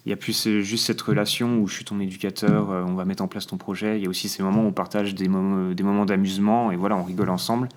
Il 0.05 0.09
y 0.09 0.13
a 0.13 0.15
plus 0.17 0.47
euh, 0.47 0.61
juste 0.61 0.85
cette 0.85 1.01
relation 1.01 1.57
où 1.59 1.67
je 1.67 1.73
suis 1.75 1.85
ton 1.85 1.99
éducateur, 1.99 2.71
euh, 2.71 2.83
on 2.87 2.93
va 2.93 3.05
mettre 3.05 3.23
en 3.23 3.27
place 3.27 3.45
ton 3.47 3.57
projet. 3.57 3.97
Il 3.99 4.03
y 4.03 4.07
a 4.07 4.09
aussi 4.09 4.29
ces 4.29 4.41
moments 4.43 4.63
où 4.63 4.67
on 4.67 4.71
partage 4.71 5.15
des 5.15 5.27
moments, 5.27 5.71
des 5.73 5.83
moments 5.83 6.05
d'amusement 6.05 6.71
et 6.71 6.75
voilà, 6.75 6.95
on 6.95 7.03
rigole 7.03 7.29
ensemble. 7.29 7.67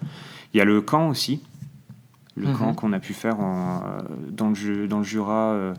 Il 0.54 0.58
y 0.58 0.60
a 0.60 0.64
le 0.64 0.80
camp 0.80 1.08
aussi. 1.08 1.40
Le 2.36 2.46
Mhm. 2.46 2.56
camp 2.56 2.74
qu'on 2.74 2.92
a 2.92 3.00
pu 3.00 3.14
faire 3.14 3.40
en, 3.40 3.82
euh, 3.82 4.02
dans, 4.30 4.50
le, 4.50 4.86
dans 4.86 4.98
le 4.98 5.04
Jura, 5.04 5.50
euh, 5.54 5.74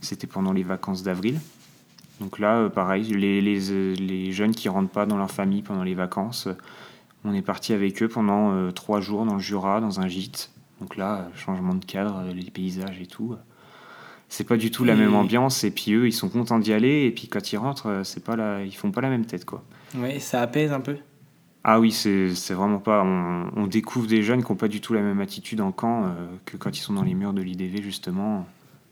c'était 0.00 0.26
pendant 0.26 0.54
les 0.54 0.62
vacances 0.62 1.02
d'avril. 1.02 1.38
Donc 2.20 2.38
là, 2.38 2.56
euh, 2.56 2.68
pareil, 2.68 3.04
les, 3.04 3.40
les, 3.40 3.70
euh, 3.70 3.94
les 3.94 4.32
jeunes 4.32 4.52
qui 4.54 4.68
rentrent 4.68 4.90
pas 4.90 5.06
dans 5.06 5.16
leur 5.16 5.30
famille 5.30 5.62
pendant 5.62 5.82
les 5.84 5.94
vacances, 5.94 6.46
euh, 6.48 6.54
on 7.24 7.32
est 7.34 7.42
parti 7.42 7.72
avec 7.72 8.02
eux 8.02 8.08
pendant 8.08 8.70
trois 8.72 9.00
jours 9.00 9.24
dans 9.24 9.34
le 9.34 9.40
Jura, 9.40 9.80
dans 9.80 10.00
un 10.00 10.08
gîte. 10.08 10.50
Donc 10.80 10.96
là, 10.96 11.28
changement 11.34 11.74
de 11.74 11.84
cadre, 11.84 12.22
les 12.34 12.50
paysages 12.50 13.00
et 13.00 13.06
tout. 13.06 13.34
C'est 14.28 14.44
pas 14.44 14.56
du 14.56 14.70
tout 14.70 14.84
la 14.84 14.94
Et- 14.94 14.96
même 14.96 15.14
ambiance. 15.14 15.64
Et 15.64 15.70
puis 15.72 15.92
eux, 15.92 16.06
ils 16.06 16.12
sont 16.12 16.28
contents 16.28 16.58
d'y 16.60 16.72
aller. 16.72 17.04
Et 17.06 17.10
puis 17.10 17.26
quand 17.28 17.52
ils 17.52 17.56
rentrent, 17.56 18.02
c'est 18.04 18.22
pas 18.22 18.36
la... 18.36 18.64
ils 18.64 18.74
font 18.74 18.92
pas 18.92 19.00
la 19.00 19.08
même 19.10 19.26
tête, 19.26 19.44
quoi. 19.44 19.64
Ouais, 19.96 20.20
ça 20.20 20.42
apaise 20.42 20.72
un 20.72 20.80
peu. 20.80 20.96
Ah 21.64 21.80
oui, 21.80 21.90
c'est 21.90 22.28
vraiment 22.52 22.78
pas. 22.78 23.02
On, 23.04 23.50
on 23.56 23.66
découvre 23.66 24.06
des 24.06 24.22
jeunes 24.22 24.44
qui 24.44 24.50
n'ont 24.52 24.56
pas 24.56 24.68
du 24.68 24.80
tout 24.80 24.94
la 24.94 25.02
même 25.02 25.20
attitude 25.20 25.60
en 25.60 25.72
camp 25.72 26.04
euh, 26.04 26.26
que 26.44 26.56
quand 26.56 26.78
ils 26.78 26.80
sont 26.80 26.94
dans 26.94 27.02
les 27.02 27.14
murs 27.14 27.32
de 27.32 27.42
l'IDV, 27.42 27.82
justement. 27.82 28.46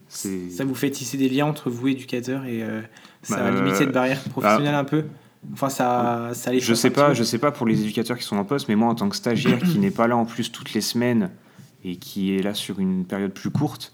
Ça 0.09 0.65
vous 0.65 0.75
fait 0.75 0.91
tisser 0.91 1.17
des 1.17 1.29
liens 1.29 1.47
entre 1.47 1.71
vous, 1.71 1.89
éducateurs, 1.89 2.45
et 2.45 2.63
euh, 2.63 2.83
ça 3.27 3.37
Bah, 3.39 3.51
limite 3.51 3.75
euh, 3.75 3.79
cette 3.79 3.93
barrière 3.93 4.21
professionnelle 4.25 4.75
un 4.75 4.85
peu 4.85 5.05
Enfin, 5.53 5.69
ça, 5.69 6.31
ça 6.33 6.53
les 6.53 6.61
Je 6.61 6.75
sais 6.75 6.91
pas, 6.91 7.15
je 7.15 7.23
sais 7.23 7.39
pas 7.39 7.53
pour 7.53 7.67
les 7.67 7.81
éducateurs 7.81 8.19
qui 8.19 8.25
sont 8.25 8.37
en 8.37 8.45
poste, 8.45 8.69
mais 8.69 8.77
moi 8.77 8.89
en 8.89 8.95
tant 8.95 9.09
que 9.09 9.17
stagiaire 9.17 9.61
qui 9.61 9.79
n'est 9.79 9.91
pas 9.91 10.09
là 10.09 10.17
en 10.17 10.25
plus 10.25 10.51
toutes 10.51 10.73
les 10.73 10.81
semaines 10.81 11.31
et 11.85 11.97
qui 11.97 12.35
est 12.35 12.43
là 12.43 12.55
sur 12.55 12.81
une 12.81 13.05
période 13.05 13.33
plus 13.33 13.51
courte, 13.51 13.93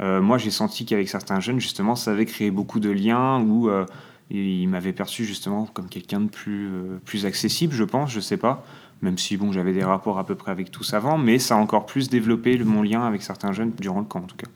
euh, 0.00 0.20
moi 0.20 0.38
j'ai 0.38 0.50
senti 0.50 0.84
qu'avec 0.84 1.08
certains 1.08 1.40
jeunes 1.40 1.60
justement 1.60 1.96
ça 1.96 2.12
avait 2.12 2.26
créé 2.26 2.50
beaucoup 2.50 2.80
de 2.80 2.90
liens 2.90 3.40
où 3.40 3.68
euh, 3.68 3.84
ils 4.30 4.66
m'avaient 4.68 4.92
perçu 4.92 5.24
justement 5.24 5.66
comme 5.66 5.88
quelqu'un 5.88 6.20
de 6.20 6.28
plus 6.28 6.68
euh, 6.68 6.98
plus 7.04 7.26
accessible, 7.26 7.74
je 7.74 7.84
pense, 7.84 8.10
je 8.10 8.20
sais 8.20 8.36
pas. 8.36 8.64
Même 9.00 9.18
si 9.18 9.36
bon 9.36 9.50
j'avais 9.50 9.72
des 9.72 9.84
rapports 9.84 10.18
à 10.20 10.24
peu 10.24 10.36
près 10.36 10.52
avec 10.52 10.70
tous 10.70 10.94
avant, 10.94 11.18
mais 11.18 11.40
ça 11.40 11.56
a 11.56 11.58
encore 11.58 11.86
plus 11.86 12.08
développé 12.08 12.56
mon 12.58 12.82
lien 12.82 13.02
avec 13.02 13.22
certains 13.22 13.52
jeunes 13.52 13.72
durant 13.78 13.98
le 13.98 14.06
camp 14.06 14.20
en 14.20 14.26
tout 14.26 14.36
cas. 14.36 14.48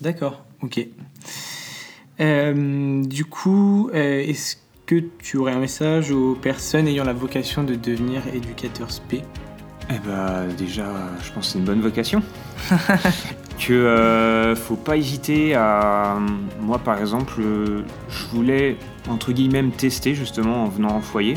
D'accord, 0.00 0.44
ok. 0.62 0.84
Euh, 2.20 3.02
du 3.04 3.24
coup, 3.24 3.90
euh, 3.94 4.20
est-ce 4.20 4.56
que 4.86 4.96
tu 5.18 5.38
aurais 5.38 5.52
un 5.52 5.60
message 5.60 6.10
aux 6.10 6.34
personnes 6.34 6.86
ayant 6.86 7.04
la 7.04 7.12
vocation 7.12 7.64
de 7.64 7.74
devenir 7.74 8.22
éducateur 8.34 8.90
SP 8.92 9.24
Eh 9.88 9.98
bah 10.04 10.44
déjà, 10.58 10.84
je 11.22 11.32
pense 11.32 11.46
que 11.46 11.52
c'est 11.52 11.58
une 11.58 11.64
bonne 11.64 11.80
vocation. 11.80 12.22
que 13.58 13.72
euh, 13.72 14.54
faut 14.54 14.76
pas 14.76 14.96
hésiter 14.96 15.54
à. 15.54 16.18
Moi, 16.60 16.78
par 16.78 16.98
exemple, 16.98 17.40
je 17.40 18.26
voulais 18.32 18.76
entre 19.08 19.32
guillemets 19.32 19.62
me 19.62 19.70
tester 19.70 20.14
justement 20.14 20.64
en 20.64 20.68
venant 20.68 20.94
en 20.94 21.00
foyer 21.00 21.34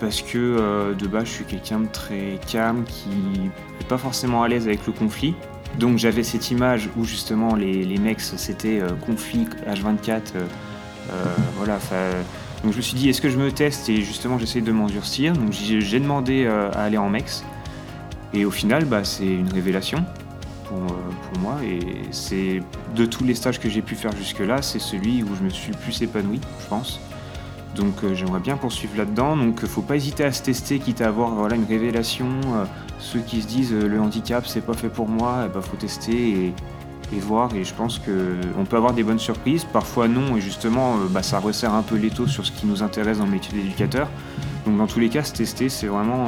parce 0.00 0.20
que 0.20 0.92
de 0.92 1.06
base, 1.06 1.26
je 1.26 1.30
suis 1.30 1.44
quelqu'un 1.44 1.80
de 1.80 1.88
très 1.90 2.38
calme 2.50 2.84
qui 2.84 3.08
n'est 3.08 3.86
pas 3.88 3.96
forcément 3.96 4.42
à 4.42 4.48
l'aise 4.48 4.66
avec 4.66 4.86
le 4.86 4.92
conflit. 4.92 5.34
Donc 5.78 5.98
j'avais 5.98 6.22
cette 6.22 6.50
image 6.50 6.88
où 6.96 7.04
justement 7.04 7.54
les, 7.54 7.98
mecs 7.98 8.20
c'était 8.20 8.80
conflit 9.04 9.48
H24. 9.66 10.20
voilà, 11.56 11.78
donc 12.62 12.72
je 12.72 12.76
me 12.76 12.82
suis 12.82 12.94
dit 12.94 13.08
est-ce 13.08 13.20
que 13.20 13.28
je 13.28 13.36
me 13.36 13.50
teste? 13.50 13.88
Et 13.88 13.96
justement 14.02 14.38
j'essaie 14.38 14.60
de 14.60 14.72
m'endurcir. 14.72 15.32
Donc 15.32 15.52
j'ai 15.52 16.00
demandé 16.00 16.46
à 16.46 16.82
aller 16.82 16.98
en 16.98 17.10
mex. 17.10 17.44
Et 18.34 18.44
au 18.44 18.50
final, 18.50 18.84
bah, 18.84 19.04
c'est 19.04 19.26
une 19.26 19.52
révélation 19.52 20.04
pour, 20.64 20.78
euh, 20.78 21.10
pour 21.30 21.38
moi. 21.40 21.56
Et 21.64 21.78
c'est 22.10 22.60
de 22.96 23.06
tous 23.06 23.24
les 23.24 23.34
stages 23.34 23.60
que 23.60 23.70
j'ai 23.70 23.80
pu 23.80 23.94
faire 23.94 24.10
jusque-là, 24.16 24.60
c'est 24.60 24.80
celui 24.80 25.22
où 25.22 25.28
je 25.38 25.44
me 25.44 25.50
suis 25.50 25.72
le 25.72 25.78
plus 25.78 26.02
épanoui, 26.02 26.40
je 26.60 26.66
pense. 26.66 27.00
Donc 27.74 28.02
euh, 28.02 28.14
j'aimerais 28.14 28.40
bien 28.40 28.56
poursuivre 28.56 28.96
là-dedans. 28.96 29.36
Donc 29.36 29.60
il 29.62 29.68
faut 29.68 29.82
pas 29.82 29.96
hésiter 29.96 30.24
à 30.24 30.32
se 30.32 30.42
tester, 30.42 30.78
quitte 30.78 31.00
à 31.00 31.08
avoir 31.08 31.30
voilà, 31.30 31.56
une 31.56 31.64
révélation. 31.64 32.26
Euh, 32.54 32.64
ceux 32.98 33.20
qui 33.20 33.42
se 33.42 33.46
disent 33.46 33.72
le 33.72 34.00
handicap 34.00 34.46
c'est 34.46 34.62
pas 34.62 34.74
fait 34.74 34.88
pour 34.88 35.08
moi, 35.08 35.40
il 35.42 35.46
eh 35.50 35.54
ben, 35.54 35.60
faut 35.60 35.76
tester 35.76 36.46
et, 36.46 36.54
voir. 37.20 37.54
Et 37.54 37.62
je 37.62 37.72
pense 37.72 38.00
qu'on 38.00 38.64
peut 38.64 38.76
avoir 38.76 38.92
des 38.92 39.04
bonnes 39.04 39.20
surprises, 39.20 39.64
parfois 39.64 40.08
non. 40.08 40.36
Et 40.36 40.40
justement, 40.40 40.96
bah, 41.10 41.22
ça 41.22 41.38
resserre 41.38 41.72
un 41.72 41.82
peu 41.82 41.94
l'étau 41.94 42.26
sur 42.26 42.44
ce 42.44 42.50
qui 42.50 42.66
nous 42.66 42.82
intéresse 42.82 43.18
dans 43.18 43.24
le 43.24 43.30
métier 43.30 43.56
d'éducateur. 43.56 44.08
Donc 44.66 44.78
dans 44.78 44.88
tous 44.88 44.98
les 44.98 45.08
cas, 45.08 45.22
se 45.22 45.32
tester, 45.32 45.68
c'est 45.68 45.86
vraiment 45.86 46.24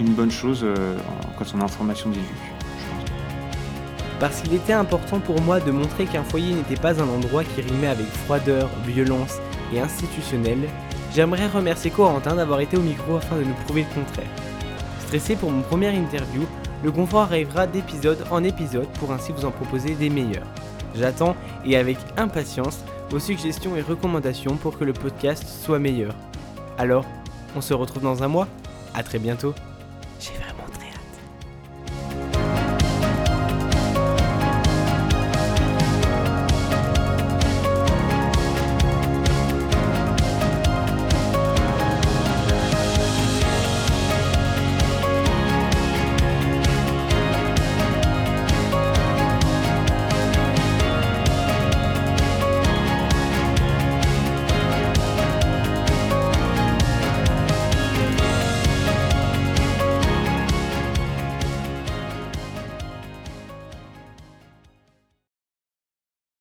une 0.00 0.12
bonne 0.12 0.30
chose 0.30 0.60
euh, 0.62 0.96
quand 1.38 1.44
on 1.54 1.60
est 1.60 1.64
en 1.64 1.68
formation 1.68 2.10
d'éduc. 2.10 2.55
Parce 4.18 4.40
qu'il 4.40 4.54
était 4.54 4.72
important 4.72 5.20
pour 5.20 5.40
moi 5.42 5.60
de 5.60 5.70
montrer 5.70 6.06
qu'un 6.06 6.24
foyer 6.24 6.54
n'était 6.54 6.80
pas 6.80 7.00
un 7.00 7.08
endroit 7.08 7.44
qui 7.44 7.60
rimait 7.60 7.88
avec 7.88 8.06
froideur, 8.06 8.70
violence 8.86 9.36
et 9.74 9.80
institutionnel, 9.80 10.58
j'aimerais 11.14 11.48
remercier 11.48 11.90
Corentin 11.90 12.36
d'avoir 12.36 12.60
été 12.60 12.78
au 12.78 12.80
micro 12.80 13.16
afin 13.16 13.36
de 13.36 13.44
nous 13.44 13.54
prouver 13.66 13.84
le 13.88 13.94
contraire. 14.02 14.30
Stressé 15.00 15.36
pour 15.36 15.50
mon 15.50 15.62
première 15.62 15.94
interview, 15.94 16.46
le 16.82 16.90
confort 16.92 17.22
arrivera 17.22 17.66
d'épisode 17.66 18.24
en 18.30 18.42
épisode 18.42 18.88
pour 18.98 19.12
ainsi 19.12 19.32
vous 19.32 19.44
en 19.44 19.50
proposer 19.50 19.94
des 19.94 20.08
meilleurs. 20.08 20.46
J'attends 20.94 21.36
et 21.66 21.76
avec 21.76 21.98
impatience 22.16 22.78
vos 23.10 23.18
suggestions 23.18 23.76
et 23.76 23.82
recommandations 23.82 24.56
pour 24.56 24.78
que 24.78 24.84
le 24.84 24.92
podcast 24.94 25.46
soit 25.46 25.78
meilleur. 25.78 26.14
Alors, 26.78 27.04
on 27.54 27.60
se 27.60 27.74
retrouve 27.74 28.02
dans 28.02 28.22
un 28.22 28.28
mois 28.28 28.48
À 28.94 29.02
très 29.02 29.18
bientôt 29.18 29.54